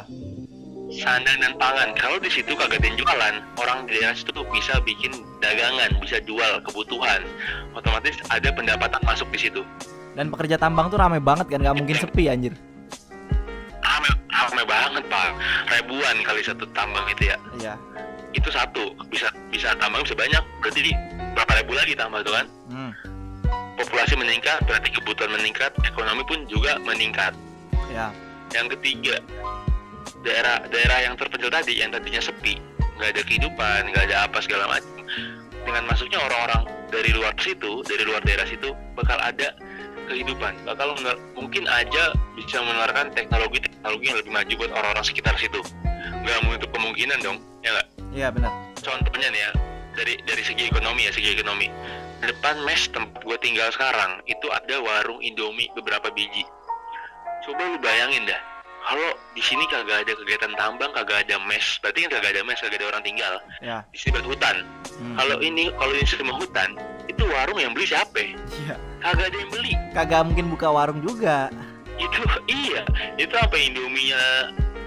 [0.89, 1.93] Sandang dan pangan.
[1.93, 6.17] Kalau di situ kagak ada jualan, orang di daerah situ tuh bisa bikin dagangan, bisa
[6.19, 7.21] jual kebutuhan.
[7.71, 9.61] Otomatis ada pendapatan masuk di situ.
[10.17, 12.53] Dan pekerja tambang tuh rame banget kan, nggak mungkin sepi anjir.
[13.79, 15.29] rame rame banget pak
[15.67, 17.73] ribuan kali satu tambang itu ya Iya.
[18.31, 20.91] itu satu bisa bisa tambang bisa banyak berarti di
[21.33, 22.91] berapa ribu lagi tambah tuh kan Hmm.
[23.79, 27.31] Populasi meningkat berarti kebutuhan meningkat ekonomi pun juga meningkat.
[27.89, 28.13] Ya.
[28.53, 29.17] yang ketiga
[30.21, 32.59] daerah daerah yang terpencil tadi yang tadinya sepi.
[32.99, 35.05] Nggak ada kehidupan nggak ada apa segala macam.
[35.63, 39.53] Dengan masuknya orang-orang dari luar situ dari luar daerah situ bakal ada
[40.09, 40.53] kehidupan.
[40.65, 40.97] Bakal
[41.37, 45.61] mungkin aja bisa menularkan teknologi teknologi yang lebih maju buat orang-orang sekitar situ.
[46.25, 47.87] Nggak menutup kemungkinan dong ya nggak?
[48.09, 48.51] Iya benar.
[48.79, 49.51] contohnya nih ya
[49.93, 51.67] dari dari segi ekonomi ya segi ekonomi
[52.21, 56.43] depan mes tempat gue tinggal sekarang itu ada warung Indomie beberapa biji
[57.41, 58.41] coba lu bayangin dah
[58.79, 62.57] kalau di sini kagak ada kegiatan tambang kagak ada mes berarti kan kagak ada mes
[62.57, 63.83] kagak ada orang tinggal Ya.
[63.89, 64.55] di sini berarti hutan
[64.99, 65.15] Hmm.
[65.15, 66.69] kalau ini kalau ini semua hutan
[67.07, 68.75] itu warung yang beli siapa Iya.
[68.99, 71.47] kagak ada yang beli Kagak mungkin buka warung juga.
[71.95, 72.19] itu
[72.63, 72.83] iya
[73.15, 74.19] itu apa Indominya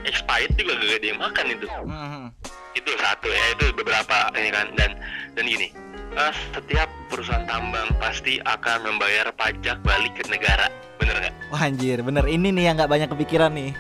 [0.02, 2.26] expired juga gak ada yang makan itu Hmm.
[2.72, 4.90] itu satu ya itu beberapa ini kan dan
[5.32, 5.68] dan gini
[6.12, 10.68] eh, setiap perusahaan tambang pasti akan membayar pajak balik ke negara.
[11.00, 11.34] Bener nggak?
[11.50, 12.24] Wah anjir, bener.
[12.24, 13.72] Ini nih yang nggak banyak kepikiran nih.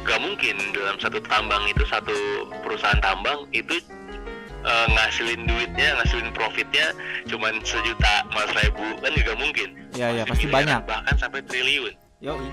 [0.00, 2.16] gak mungkin dalam satu tambang itu satu
[2.64, 3.76] perusahaan tambang itu
[4.64, 6.96] eh, ngasilin duitnya ngasilin profitnya
[7.28, 8.96] cuman sejuta mas ribu.
[9.04, 9.68] Kan juga mungkin.
[9.92, 10.80] Ya ya pasti miliaran, banyak.
[10.88, 11.92] bahkan sampai triliun.
[12.20, 12.48] Yoi.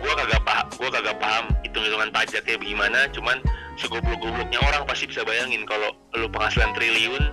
[0.00, 3.36] gua kagak paham gua kagak paham hitung hitungan pajaknya bagaimana cuman
[3.76, 7.28] segoblok-gobloknya orang pasti bisa bayangin kalau lu penghasilan triliun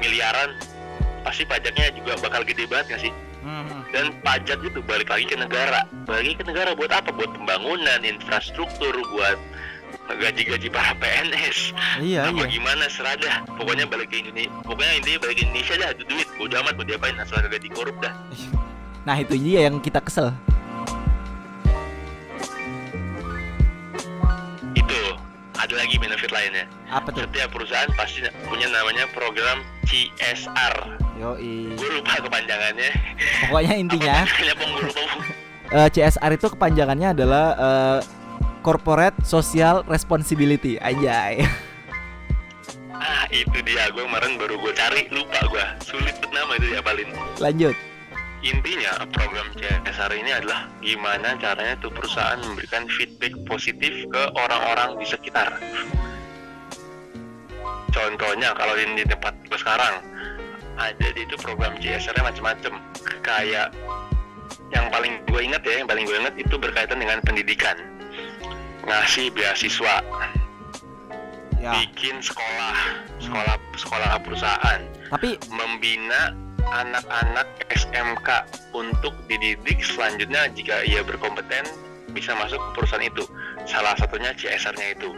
[0.00, 0.56] miliaran
[1.22, 3.14] pasti pajaknya juga bakal gede banget nggak sih?
[3.40, 3.88] Hmm.
[3.88, 5.88] dan pajak itu balik lagi ke negara.
[6.04, 7.08] Balik ke negara buat apa?
[7.08, 9.40] Buat pembangunan infrastruktur buat
[10.10, 11.70] gaji-gaji para PNS
[12.02, 12.50] Iya apa iya.
[12.50, 13.46] gimana serada.
[13.54, 16.28] Pokoknya balik ke Indonesia pokoknya intinya balik ke Indonesia dah itu duit.
[16.42, 17.14] Udah amat mau diapain?
[17.16, 18.14] Asal gak dikorup dah
[19.06, 20.34] Nah itu dia yang kita kesel.
[25.70, 27.22] Ada lagi benefit lainnya Apa tuh?
[27.30, 31.78] setiap perusahaan pasti punya namanya program CSR Yoi.
[31.78, 32.90] gue lupa kepanjangannya
[33.46, 34.16] Pokoknya intinya
[35.78, 37.98] eh, CSR itu kepanjangannya adalah eh,
[38.60, 40.76] Corporate Social Responsibility.
[40.76, 41.40] Anjay.
[42.92, 47.08] ah itu dia gue kemarin baru gue cari lupa gue sulit nama itu diapalin
[47.38, 47.72] Lanjut.
[48.40, 55.06] Intinya program CSR ini adalah gimana caranya tuh perusahaan memberikan feedback positif ke orang-orang di
[55.06, 55.60] sekitar.
[57.90, 60.00] Contohnya kalau di, di tempat gue sekarang
[60.80, 62.80] ada di itu program CSR-nya macam-macam
[63.20, 63.68] kayak
[64.72, 67.76] yang paling gue ingat ya yang paling gue ingat itu berkaitan dengan pendidikan.
[68.88, 70.00] Ngasih beasiswa.
[71.60, 71.76] Ya.
[71.76, 74.80] bikin sekolah sekolah sekolah perusahaan.
[75.12, 76.32] Tapi membina
[76.70, 81.66] anak-anak SMK untuk dididik selanjutnya jika ia berkompeten
[82.10, 83.24] bisa masuk ke perusahaan itu.
[83.66, 85.10] Salah satunya CSR-nya itu.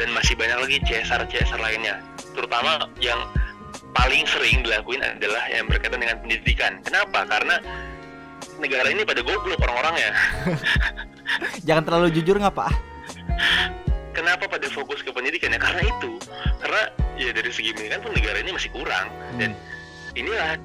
[0.00, 2.00] Dan masih banyak lagi CSR-CSR lainnya.
[2.32, 3.20] Terutama yang
[3.92, 6.80] paling sering dilakuin adalah yang berkaitan dengan pendidikan.
[6.80, 7.28] Kenapa?
[7.28, 7.60] Karena
[8.56, 10.10] negara ini pada goblok orang-orangnya.
[11.68, 12.72] jangan terlalu jujur nggak pak?
[14.16, 15.60] Kenapa pada fokus ke pendidikan ya?
[15.60, 16.16] Karena itu.
[16.60, 16.82] Karena
[17.20, 19.06] ya dari segi pendidikan pun negara ini masih kurang.
[19.36, 19.52] Dan
[20.16, 20.56] inilah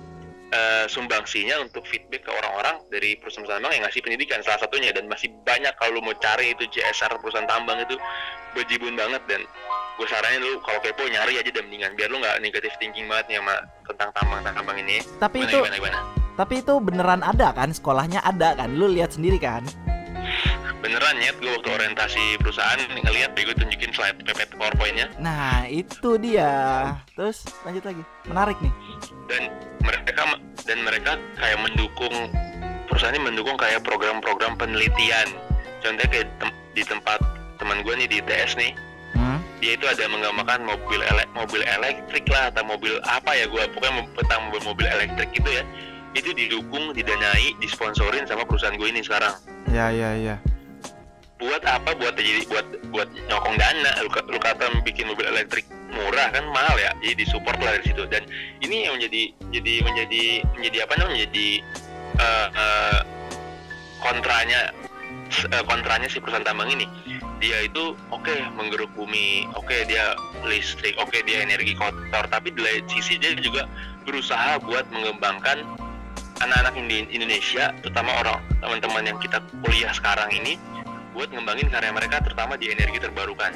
[0.52, 5.10] eh, sumbangsinya untuk feedback ke orang-orang dari perusahaan tambang yang ngasih pendidikan salah satunya dan
[5.10, 7.98] masih banyak kalau lu mau cari itu CSR perusahaan tambang itu
[8.54, 9.42] bejibun banget dan
[9.96, 13.32] gue saranin lu kalau kepo nyari aja dan mendingan biar lu nggak negatif thinking banget
[13.32, 13.56] nih sama
[13.88, 16.00] tentang tambang tambang ini Tapi gimana, itu gimana, gimana?
[16.36, 17.72] tapi itu beneran ada kan?
[17.72, 18.70] Sekolahnya ada kan?
[18.76, 19.64] Lu lihat sendiri kan?
[20.86, 26.94] Beneran ya gue waktu orientasi perusahaan ngeliat bego tunjukin slide pepet powerpointnya Nah itu dia.
[27.12, 28.04] Terus lanjut lagi.
[28.24, 28.74] Menarik nih.
[29.26, 29.44] dan
[29.82, 30.22] mereka
[30.62, 32.14] dan mereka kayak mendukung
[32.86, 35.26] perusahaan ini mendukung kayak program-program penelitian
[35.80, 37.18] contohnya kayak tem- di tempat
[37.56, 38.74] teman gue nih di ITS nih
[39.12, 39.40] Hmm?
[39.58, 44.04] dia itu ada menggambarkan mobil ele- mobil elektrik lah atau mobil apa ya gue pokoknya
[44.14, 45.64] tentang mobil, mobil elektrik gitu ya
[46.14, 49.32] itu didukung didanai disponsorin sama perusahaan gue ini sekarang
[49.68, 50.36] Ya ya ya.
[51.40, 51.92] Buat apa?
[51.96, 53.92] Buat jadi buat buat nyokong dana.
[54.04, 56.92] Lu, lu kata bikin mobil elektrik murah kan mahal ya?
[57.04, 58.04] Jadi disupport lah dari situ.
[58.08, 58.24] Dan
[58.64, 60.24] ini yang menjadi jadi menjadi
[60.56, 61.14] menjadi apa namanya?
[61.16, 61.48] Menjadi
[62.20, 63.00] eh, eh,
[64.00, 64.60] kontranya
[65.52, 66.88] eh, kontranya si perusahaan tambang ini.
[67.44, 69.48] Dia itu oke menggeruk bumi.
[69.60, 70.16] Oke dia
[70.48, 70.96] listrik.
[71.04, 72.26] Oke dia energi kotor.
[72.32, 73.68] Tapi lain sisi dia juga
[74.08, 75.66] berusaha buat mengembangkan
[76.44, 76.76] anak-anak
[77.16, 80.60] Indonesia terutama orang teman-teman yang kita kuliah sekarang ini
[81.16, 83.56] buat ngembangin karya mereka terutama di energi terbarukan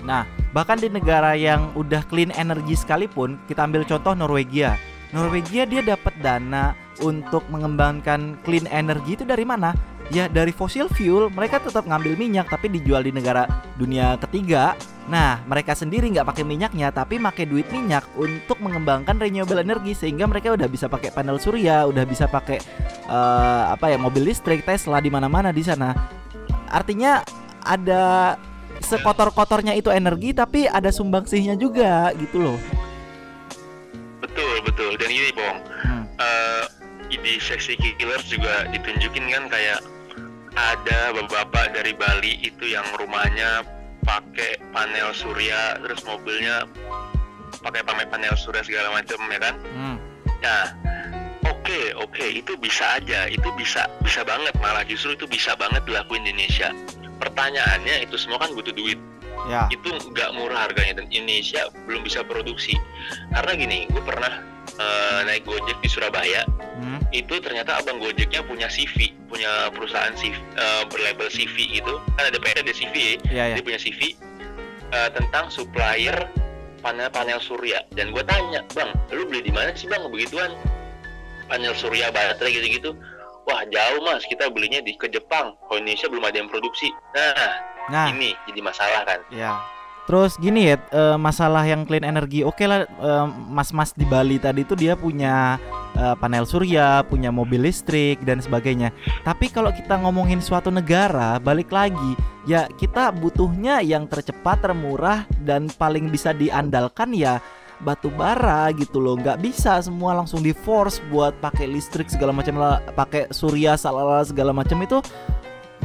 [0.00, 0.24] Nah,
[0.56, 4.80] bahkan di negara yang udah clean energy sekalipun, kita ambil contoh Norwegia.
[5.10, 6.72] Norwegia dia dapat dana
[7.02, 9.74] untuk mengembangkan clean energy itu dari mana?
[10.10, 11.30] Ya dari fossil fuel.
[11.30, 13.46] Mereka tetap ngambil minyak tapi dijual di negara
[13.78, 14.74] dunia ketiga.
[15.10, 20.26] Nah, mereka sendiri nggak pakai minyaknya tapi pakai duit minyak untuk mengembangkan renewable energy sehingga
[20.30, 22.58] mereka udah bisa pakai panel surya, udah bisa pakai
[23.10, 26.19] eh, apa ya mobil listrik Tesla di mana-mana di sana.
[26.70, 27.20] Artinya
[27.60, 28.34] ada
[28.80, 32.58] sekotor-kotornya itu energi tapi ada sumbangsihnya juga gitu loh.
[34.20, 36.04] betul betul dan gini bong Hmm.
[36.16, 36.64] eh
[37.10, 39.80] di seksi killers juga ditunjukin kan kayak
[40.54, 43.64] ada bapak dari Bali itu yang rumahnya
[44.00, 46.64] pakai panel surya terus mobilnya
[47.60, 49.96] pakai pakai panel surya segala macam ya kan Hmm.
[50.40, 50.64] Nah,
[51.46, 56.24] oke oke itu bisa aja, itu bisa bisa banget malah justru itu bisa banget dilakuin
[56.26, 56.72] di Indonesia.
[57.20, 58.96] Pertanyaannya itu semua kan butuh duit,
[59.48, 59.64] Ya.
[59.72, 62.76] itu nggak murah harganya dan Indonesia belum bisa produksi.
[63.32, 64.44] Karena gini, gue pernah
[64.80, 66.44] eh, naik Gojek di Surabaya,
[66.80, 67.00] Hmm.
[67.12, 72.38] itu ternyata abang Gojeknya punya CV, punya perusahaan CV eh, berlabel CV gitu, kan ada
[72.40, 72.94] PT ada CV
[73.28, 73.56] ya, ya.
[73.60, 74.12] dia punya CV
[74.92, 76.16] eh, tentang supplier
[76.80, 80.48] panel-panel surya dan gue tanya bang lu beli di mana sih bang begituan
[81.50, 82.94] panel surya baterai gitu-gitu
[83.44, 87.70] wah jauh mas kita belinya di ke Jepang kalau Indonesia belum ada yang produksi nah,
[87.90, 89.58] Nah, ini jadi masalah kan ya.
[90.08, 92.42] Terus gini ya, eh, masalah yang clean energy.
[92.42, 95.54] Oke lah, eh, mas-mas di Bali tadi itu dia punya
[95.94, 98.90] eh, panel surya, punya mobil listrik dan sebagainya.
[99.22, 105.70] Tapi kalau kita ngomongin suatu negara, balik lagi, ya kita butuhnya yang tercepat, termurah dan
[105.78, 107.38] paling bisa diandalkan ya
[107.82, 109.16] batu bara gitu loh.
[109.16, 114.24] Nggak bisa semua langsung di force buat pakai listrik segala macam lah, pakai surya salala
[114.24, 115.00] segala macam itu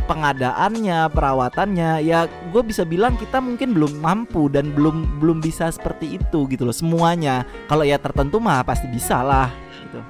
[0.06, 6.22] pengadaannya, perawatannya, ya gue bisa bilang kita mungkin belum mampu dan belum belum bisa seperti
[6.22, 7.42] itu gitu loh semuanya.
[7.66, 9.50] Kalau ya tertentu mah pasti bisa lah.
[9.86, 10.02] Gitu.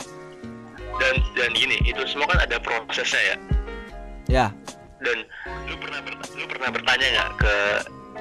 [0.96, 3.38] dan dan gini itu semua kan ada prosesnya ya
[4.26, 4.48] Ya,
[5.06, 5.22] dan
[5.70, 6.02] lu pernah
[6.34, 7.56] lu pernah bertanya nggak ke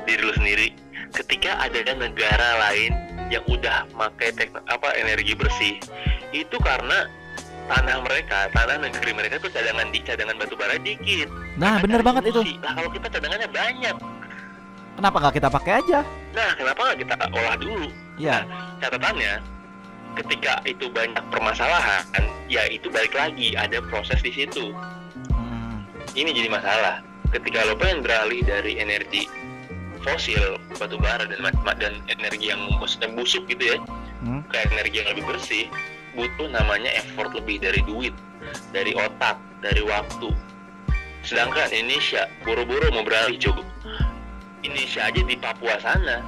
[0.04, 0.68] diri lu sendiri
[1.16, 2.92] ketika ada negara lain
[3.32, 4.34] yang udah pakai
[4.68, 5.80] apa energi bersih
[6.34, 7.08] itu karena
[7.64, 11.28] tanah mereka tanah negeri mereka tuh cadangan di cadangan batu bara dikit.
[11.56, 12.40] Nah cari banget itu.
[12.60, 13.96] lah kalau kita cadangannya banyak.
[14.94, 16.00] Kenapa nggak kita pakai aja?
[16.34, 17.88] nah kenapa nggak kita olah dulu?
[18.18, 18.46] Ya,
[18.78, 19.42] catatannya
[20.14, 22.06] ketika itu banyak permasalahan
[22.46, 24.70] ya itu balik lagi ada proses di situ.
[25.34, 25.82] Hmm,
[26.14, 27.02] ini jadi masalah.
[27.34, 29.26] Ketika lo pengen beralih dari energi
[30.04, 31.40] fosil batu bara dan
[31.80, 33.78] dan energi yang maksudnya busuk gitu ya
[34.24, 34.40] Hmm.
[34.48, 35.68] ke energi yang lebih bersih
[36.16, 38.16] butuh namanya effort lebih dari duit
[38.72, 40.32] dari otak dari waktu
[41.20, 43.60] sedangkan Indonesia buru-buru mau beralih coba
[44.64, 46.24] Indonesia aja di Papua sana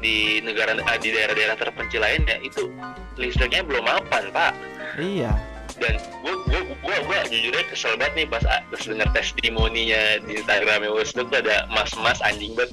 [0.00, 2.72] di negara eh, di daerah-daerah terpencil lainnya itu
[3.20, 4.52] listriknya belum mapan pak
[4.96, 5.36] iya.
[5.76, 10.40] Dan gue gue gue gue jujur aja kesel banget nih pas pas denger testimoninya di
[10.40, 12.72] Instagramnya Wisdom tuh ada mas-mas anjing banget.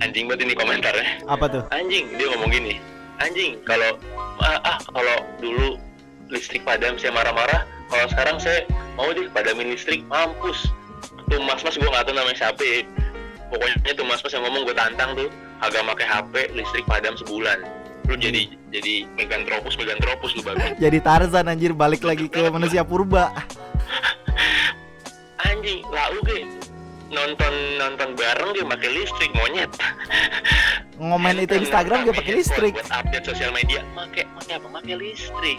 [0.00, 1.06] Anjing banget ini komentarnya.
[1.28, 1.62] Apa tuh?
[1.74, 2.80] anjing dia ngomong gini
[3.20, 4.00] anjing kalau
[4.40, 5.76] ah, ah kalau dulu
[6.32, 8.64] listrik padam saya marah-marah kalau sekarang saya
[8.96, 10.70] mau deh padamin listrik mampus.
[11.28, 12.82] Tuh mas-mas gue nggak tahu namanya siapa ya.
[13.50, 15.28] pokoknya tuh mas-mas yang ngomong gue tantang tuh
[15.60, 17.79] agak pakai HP listrik padam sebulan
[18.10, 18.42] lu jadi
[18.74, 23.30] jadi megantropus megantropus lu bagus Jadi Tarzan anjir balik lagi ke manusia purba.
[25.46, 26.42] anjing lah lu ge
[27.10, 29.70] nonton nonton bareng dia pakai listrik monyet.
[30.98, 32.74] Ngomen itu Instagram dia pakai listrik.
[32.78, 33.82] buat update sosial media.
[33.94, 34.66] Pakai pakai apa?
[34.78, 35.58] Pakai listrik.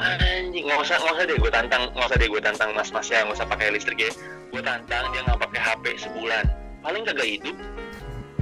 [0.00, 3.08] Anjing nggak usah nggak usah deh gue tantang nggak usah deh gue tantang mas mas
[3.08, 4.10] ya nggak usah pakai listrik ya.
[4.52, 6.44] Gue tantang dia nggak pakai HP sebulan.
[6.80, 7.56] Paling kagak hidup.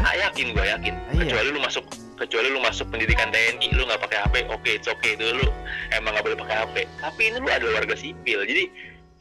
[0.02, 0.94] Ah, yakin gue yakin.
[1.14, 1.18] Iya.
[1.30, 1.84] kecuali lu masuk
[2.14, 5.18] kecuali lu masuk pendidikan TNI lu nggak pakai HP oke it's okay.
[5.18, 5.46] Dulu
[5.94, 8.40] emang nggak boleh pakai HP tapi ini lu adalah warga sipil.
[8.46, 8.64] Jadi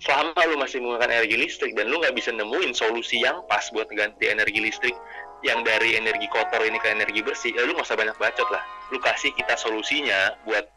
[0.03, 3.87] selama lu masih menggunakan energi listrik dan lu nggak bisa nemuin solusi yang pas buat
[3.93, 4.95] ganti energi listrik
[5.43, 8.63] yang dari energi kotor ini ke energi bersih ya lu nggak usah banyak bacot lah.
[8.91, 10.67] Lu kasih kita solusinya buat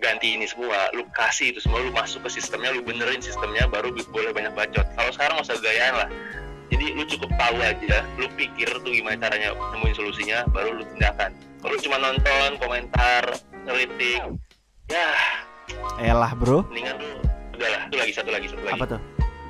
[0.00, 0.88] ganti ini semua.
[0.96, 4.86] Lu kasih itu semua lu masuk ke sistemnya lu benerin sistemnya baru boleh banyak bacot.
[4.96, 6.08] Kalau sekarang nggak usah gayaan lah.
[6.66, 11.30] Jadi lu cukup tahu aja lu pikir tuh gimana caranya nemuin solusinya baru lu tindakan
[11.62, 13.22] lu cuma nonton komentar
[13.64, 14.20] ngeritik
[14.86, 15.08] ya
[15.98, 16.62] Elah bro.
[16.68, 17.08] mendingan lu
[17.56, 19.00] udahlah satu lagi satu lagi satu lagi Apa tuh?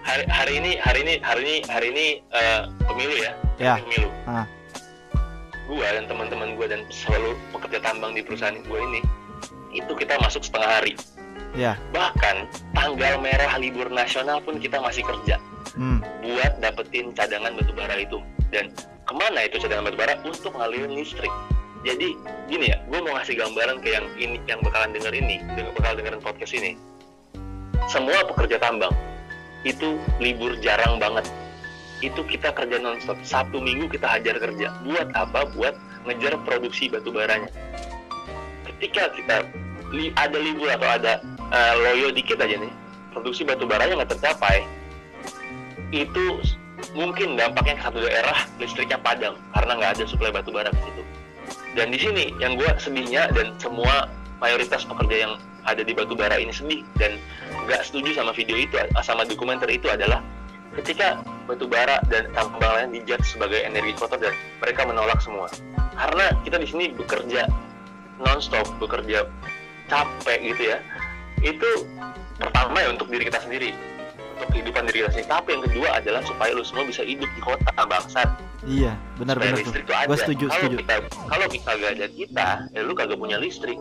[0.02, 3.74] hari hari ini hari ini hari ini hari ini eh, pemilu ya Ya.
[3.80, 4.46] pemilu Ah.
[5.66, 9.00] gua dan teman-teman gua dan selalu pekerja tambang di perusahaan gua ini
[9.72, 10.94] itu kita masuk setengah hari
[11.52, 11.74] Ya.
[11.90, 15.36] bahkan tanggal merah libur nasional pun kita masih kerja
[15.74, 16.00] Hmm.
[16.22, 18.16] buat dapetin cadangan batu bara itu
[18.48, 18.72] dan
[19.04, 21.28] ke mana itu cadangan batu bara untuk ngalirin listrik
[21.86, 22.18] jadi
[22.50, 25.94] gini ya gue mau ngasih gambaran ke yang ini yang bakalan denger ini yang bakal
[25.94, 26.74] dengerin podcast ini.
[27.86, 28.90] Semua pekerja tambang
[29.62, 31.30] itu libur jarang banget.
[32.02, 33.14] Itu kita kerja nonstop.
[33.22, 34.74] Satu minggu kita hajar kerja.
[34.82, 35.46] Buat apa?
[35.54, 35.78] Buat
[36.10, 37.48] ngejar produksi batu baranya.
[38.66, 39.46] Ketika kita
[39.94, 41.22] li- ada libur atau ada
[41.54, 42.72] eh, loyo dikit aja nih
[43.14, 44.66] produksi batu baranya nggak tercapai
[45.94, 46.44] itu
[46.92, 51.02] mungkin dampaknya satu daerah listriknya padam karena nggak ada suplai batu bara ke situ.
[51.76, 54.08] Dan di sini yang gue sedihnya dan semua
[54.40, 55.32] mayoritas pekerja yang
[55.68, 57.20] ada di batu bara ini sedih dan
[57.68, 60.24] nggak setuju sama video itu sama dokumenter itu adalah
[60.80, 64.32] ketika batu bara dan tambang lain dijudge sebagai energi kotor dan
[64.64, 65.52] mereka menolak semua.
[65.96, 67.48] Karena kita di sini bekerja
[68.20, 69.28] nonstop, bekerja
[69.92, 70.78] capek gitu ya.
[71.44, 71.84] Itu
[72.40, 73.76] pertama ya untuk diri kita sendiri,
[74.36, 75.28] untuk kehidupan diri kita sendiri.
[75.28, 78.28] Tapi yang kedua adalah supaya lu semua bisa hidup di kota bangsat.
[78.64, 79.68] Iya, benar benar tuh.
[79.68, 80.14] listrik tuh ada.
[80.16, 80.76] Setuju, kalau setuju.
[80.80, 80.94] kita
[81.28, 83.76] kalau kita gak ada kita, ya lu kagak punya listrik.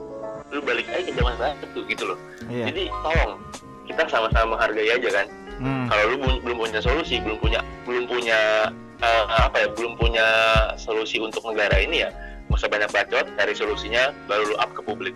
[0.52, 2.20] Lu balik aja ke zaman batu gitu loh.
[2.52, 2.70] Iya.
[2.74, 3.40] Jadi tolong
[3.86, 5.88] kita sama-sama menghargai aja kan Hmm.
[5.88, 8.68] kalau lu belum, punya solusi belum punya belum punya
[9.00, 10.28] eh, apa ya belum punya
[10.76, 12.12] solusi untuk negara ini ya
[12.52, 15.16] nggak usah banyak bacot cari solusinya baru lu up ke publik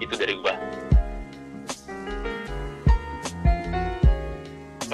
[0.00, 0.56] itu dari gua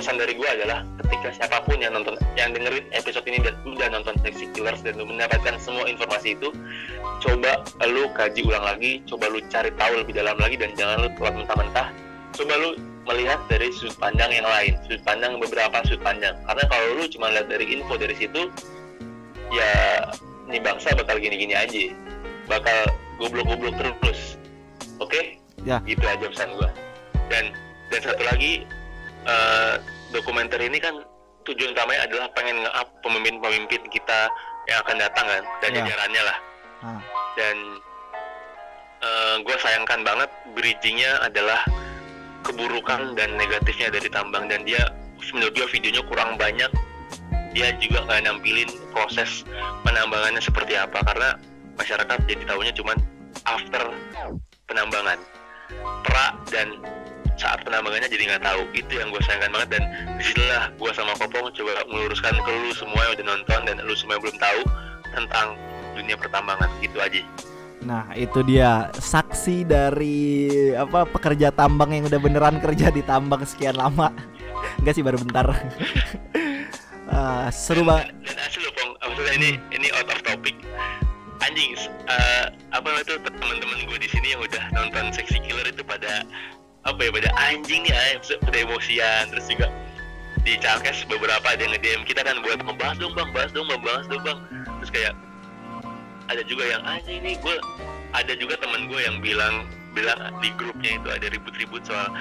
[0.05, 3.88] pesan dari gua adalah ketika siapa pun yang nonton yang dengerin episode ini dan udah
[3.88, 6.52] nonton Sexy Killers dan lu mendapatkan semua informasi itu
[7.24, 11.11] coba lu kaji ulang lagi coba lu cari tahu lebih dalam lagi dan jangan lu
[11.16, 11.88] telat mentah-mentah.
[12.36, 12.76] Coba lu
[13.09, 16.36] melihat dari sudut pandang yang lain sudut pandang beberapa sudut pandang.
[16.44, 18.52] Karena kalau lu cuma lihat dari info dari situ
[19.57, 19.72] ya
[20.52, 21.96] ini bangsa bakal gini-gini aja.
[22.44, 24.36] Bakal goblok-goblok terus.
[25.00, 25.40] Oke?
[25.64, 25.80] Ya.
[25.88, 26.68] gitu aja pesan gua.
[27.32, 27.57] Dan
[27.88, 28.68] dan satu lagi
[29.24, 29.80] eh,
[30.15, 31.03] dokumenter ini kan
[31.45, 34.31] tujuan utamanya adalah pengen nge-up pemimpin-pemimpin kita
[34.71, 35.77] yang akan datang kan dan Ya.
[35.83, 36.39] jajarannya lah
[36.85, 37.01] Ah.
[37.37, 37.57] dan
[39.45, 41.61] gue sayangkan banget bridgingnya adalah
[42.41, 44.81] keburukan dan negatifnya dari tambang dan dia
[45.37, 46.71] menurut gue videonya kurang banyak
[47.53, 49.45] dia juga nggak nampilin proses
[49.85, 51.37] penambangannya seperti apa karena
[51.77, 52.97] masyarakat jadi tahunya cuman
[53.45, 53.93] after
[54.69, 55.19] penambangan
[56.05, 56.81] pra dan
[57.35, 59.82] saat penambangannya jadi nggak tahu itu yang gue sayangkan banget dan
[60.18, 63.95] di sinilah gue sama Kopong coba meluruskan ke lu semua yang udah nonton dan lu
[63.99, 64.61] semua yang belum tahu
[65.14, 65.47] tentang
[65.95, 67.22] dunia pertambangan gitu aja
[67.85, 70.41] Nah, itu dia saksi dari
[70.72, 74.09] apa pekerja tambang yang udah beneran kerja di tambang sekian lama.
[74.80, 75.53] Enggak sih baru bentar.
[77.12, 78.09] Ah, seru banget.
[78.24, 80.57] dan asli loh Pong maksudnya ini ini out of topic
[81.45, 81.76] anjing
[82.09, 86.24] eh, apa itu teman-teman gue di sini yang udah nonton Sexy Killer itu pada
[86.85, 89.72] apa ya pada anjing nih pada emosian terus juga
[90.45, 93.32] di Chalkes beberapa ada yang nge-DM kita kan buat membahas dong bang.
[93.32, 94.39] Bahas dong bang bahas dong bang.
[94.80, 95.14] Terus kayak
[96.28, 97.57] ada juga yang anjing nih gue
[98.12, 99.64] ada juga teman gue yang bilang
[99.97, 102.12] bilang di grupnya itu ada ribut-ribut soal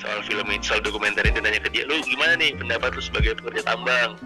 [0.00, 3.36] soal film ini soal dokumenter itu nanya ke dia lu gimana nih pendapat lu sebagai
[3.36, 4.16] pekerja tambang?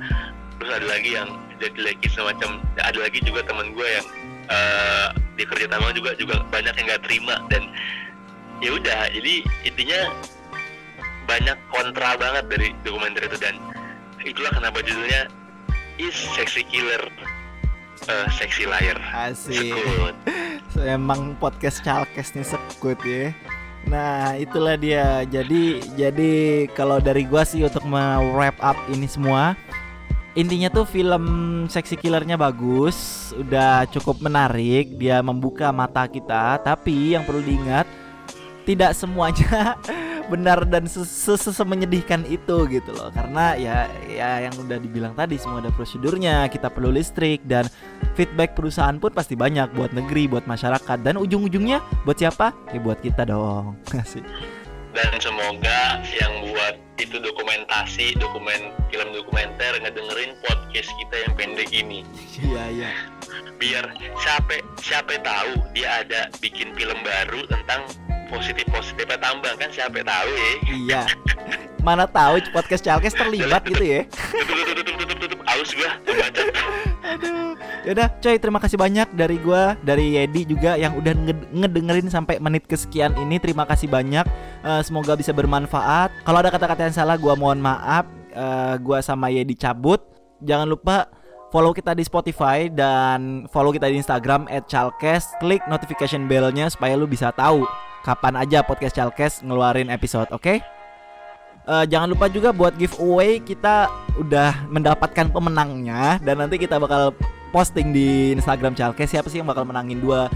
[0.63, 1.29] Terus ada lagi yang
[1.59, 4.07] jelek-jelekin semacam ada lagi juga teman gue yang
[4.47, 7.67] eh, di kerja tambang juga juga banyak yang nggak terima dan
[8.63, 9.35] ya udah jadi
[9.67, 10.01] intinya
[11.27, 13.59] banyak kontra banget dari dokumenter itu dan
[14.23, 15.27] itulah kenapa judulnya
[15.99, 17.03] is sexy killer
[18.07, 19.75] eh, sexy liar Asik.
[19.75, 20.15] Sekut.
[20.97, 23.35] Emang podcast Chalkes nih sekut ya.
[23.83, 25.27] Nah, itulah dia.
[25.27, 26.33] Jadi jadi
[26.73, 27.83] kalau dari gua sih untuk
[28.33, 29.59] wrap up ini semua
[30.33, 31.25] Intinya tuh film
[31.69, 36.57] Sexy Killernya bagus, udah cukup menarik, dia membuka mata kita.
[36.57, 37.85] Tapi yang perlu diingat,
[38.63, 39.75] tidak semuanya
[40.33, 43.11] benar dan semenyedihkan itu gitu loh.
[43.11, 47.67] Karena ya ya yang udah dibilang tadi semua ada prosedurnya, kita perlu listrik dan
[48.15, 52.55] feedback perusahaan pun pasti banyak buat negeri, buat masyarakat dan ujung-ujungnya buat siapa?
[52.71, 53.77] Ya buat kita dong.
[53.99, 54.25] Asik.
[54.93, 62.05] dan semoga yang buat itu dokumentasi dokumen film dokumenter ngedengerin podcast kita yang pendek ini
[62.37, 62.91] Iya iya.
[63.57, 63.89] biar
[64.21, 67.89] siapa siapa tahu dia ada bikin film baru tentang
[68.33, 71.03] positif positifnya tambang kan siapa tahu ya Iya.
[71.83, 74.01] Mana tahu podcast Chalkes terlibat gitu ya.
[74.09, 76.43] tutup tutup tutup tutup tutup aus gua kebaca
[77.03, 77.53] Aduh.
[77.83, 82.39] Yaudah, coy, terima kasih banyak dari gua, dari Yedi juga yang udah nge- ngedengerin sampai
[82.39, 83.43] menit kesekian ini.
[83.43, 84.23] Terima kasih banyak.
[84.87, 86.15] Semoga bisa bermanfaat.
[86.23, 88.07] Kalau ada kata-kata yang salah, gua mohon maaf.
[88.31, 89.99] Eh, gua sama Yedi cabut.
[90.39, 91.11] Jangan lupa
[91.51, 95.35] follow kita di Spotify dan follow kita di Instagram @chalkes.
[95.43, 97.67] Klik notification bellnya supaya lu bisa tahu
[98.03, 100.63] kapan aja podcast Chalkes ngeluarin episode, oke?
[101.63, 103.87] Eh, jangan lupa juga buat giveaway kita
[104.19, 107.15] udah mendapatkan pemenangnya dan nanti kita bakal
[107.55, 110.27] posting di Instagram Chalkes siapa sih yang bakal menangin dua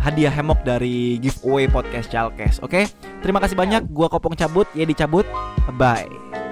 [0.00, 2.64] hadiah hemok dari giveaway podcast Chalkes.
[2.64, 2.88] Oke,
[3.20, 3.92] terima kasih banyak.
[3.92, 5.28] Gua Kopong cabut, ya dicabut.
[5.76, 6.43] Bye.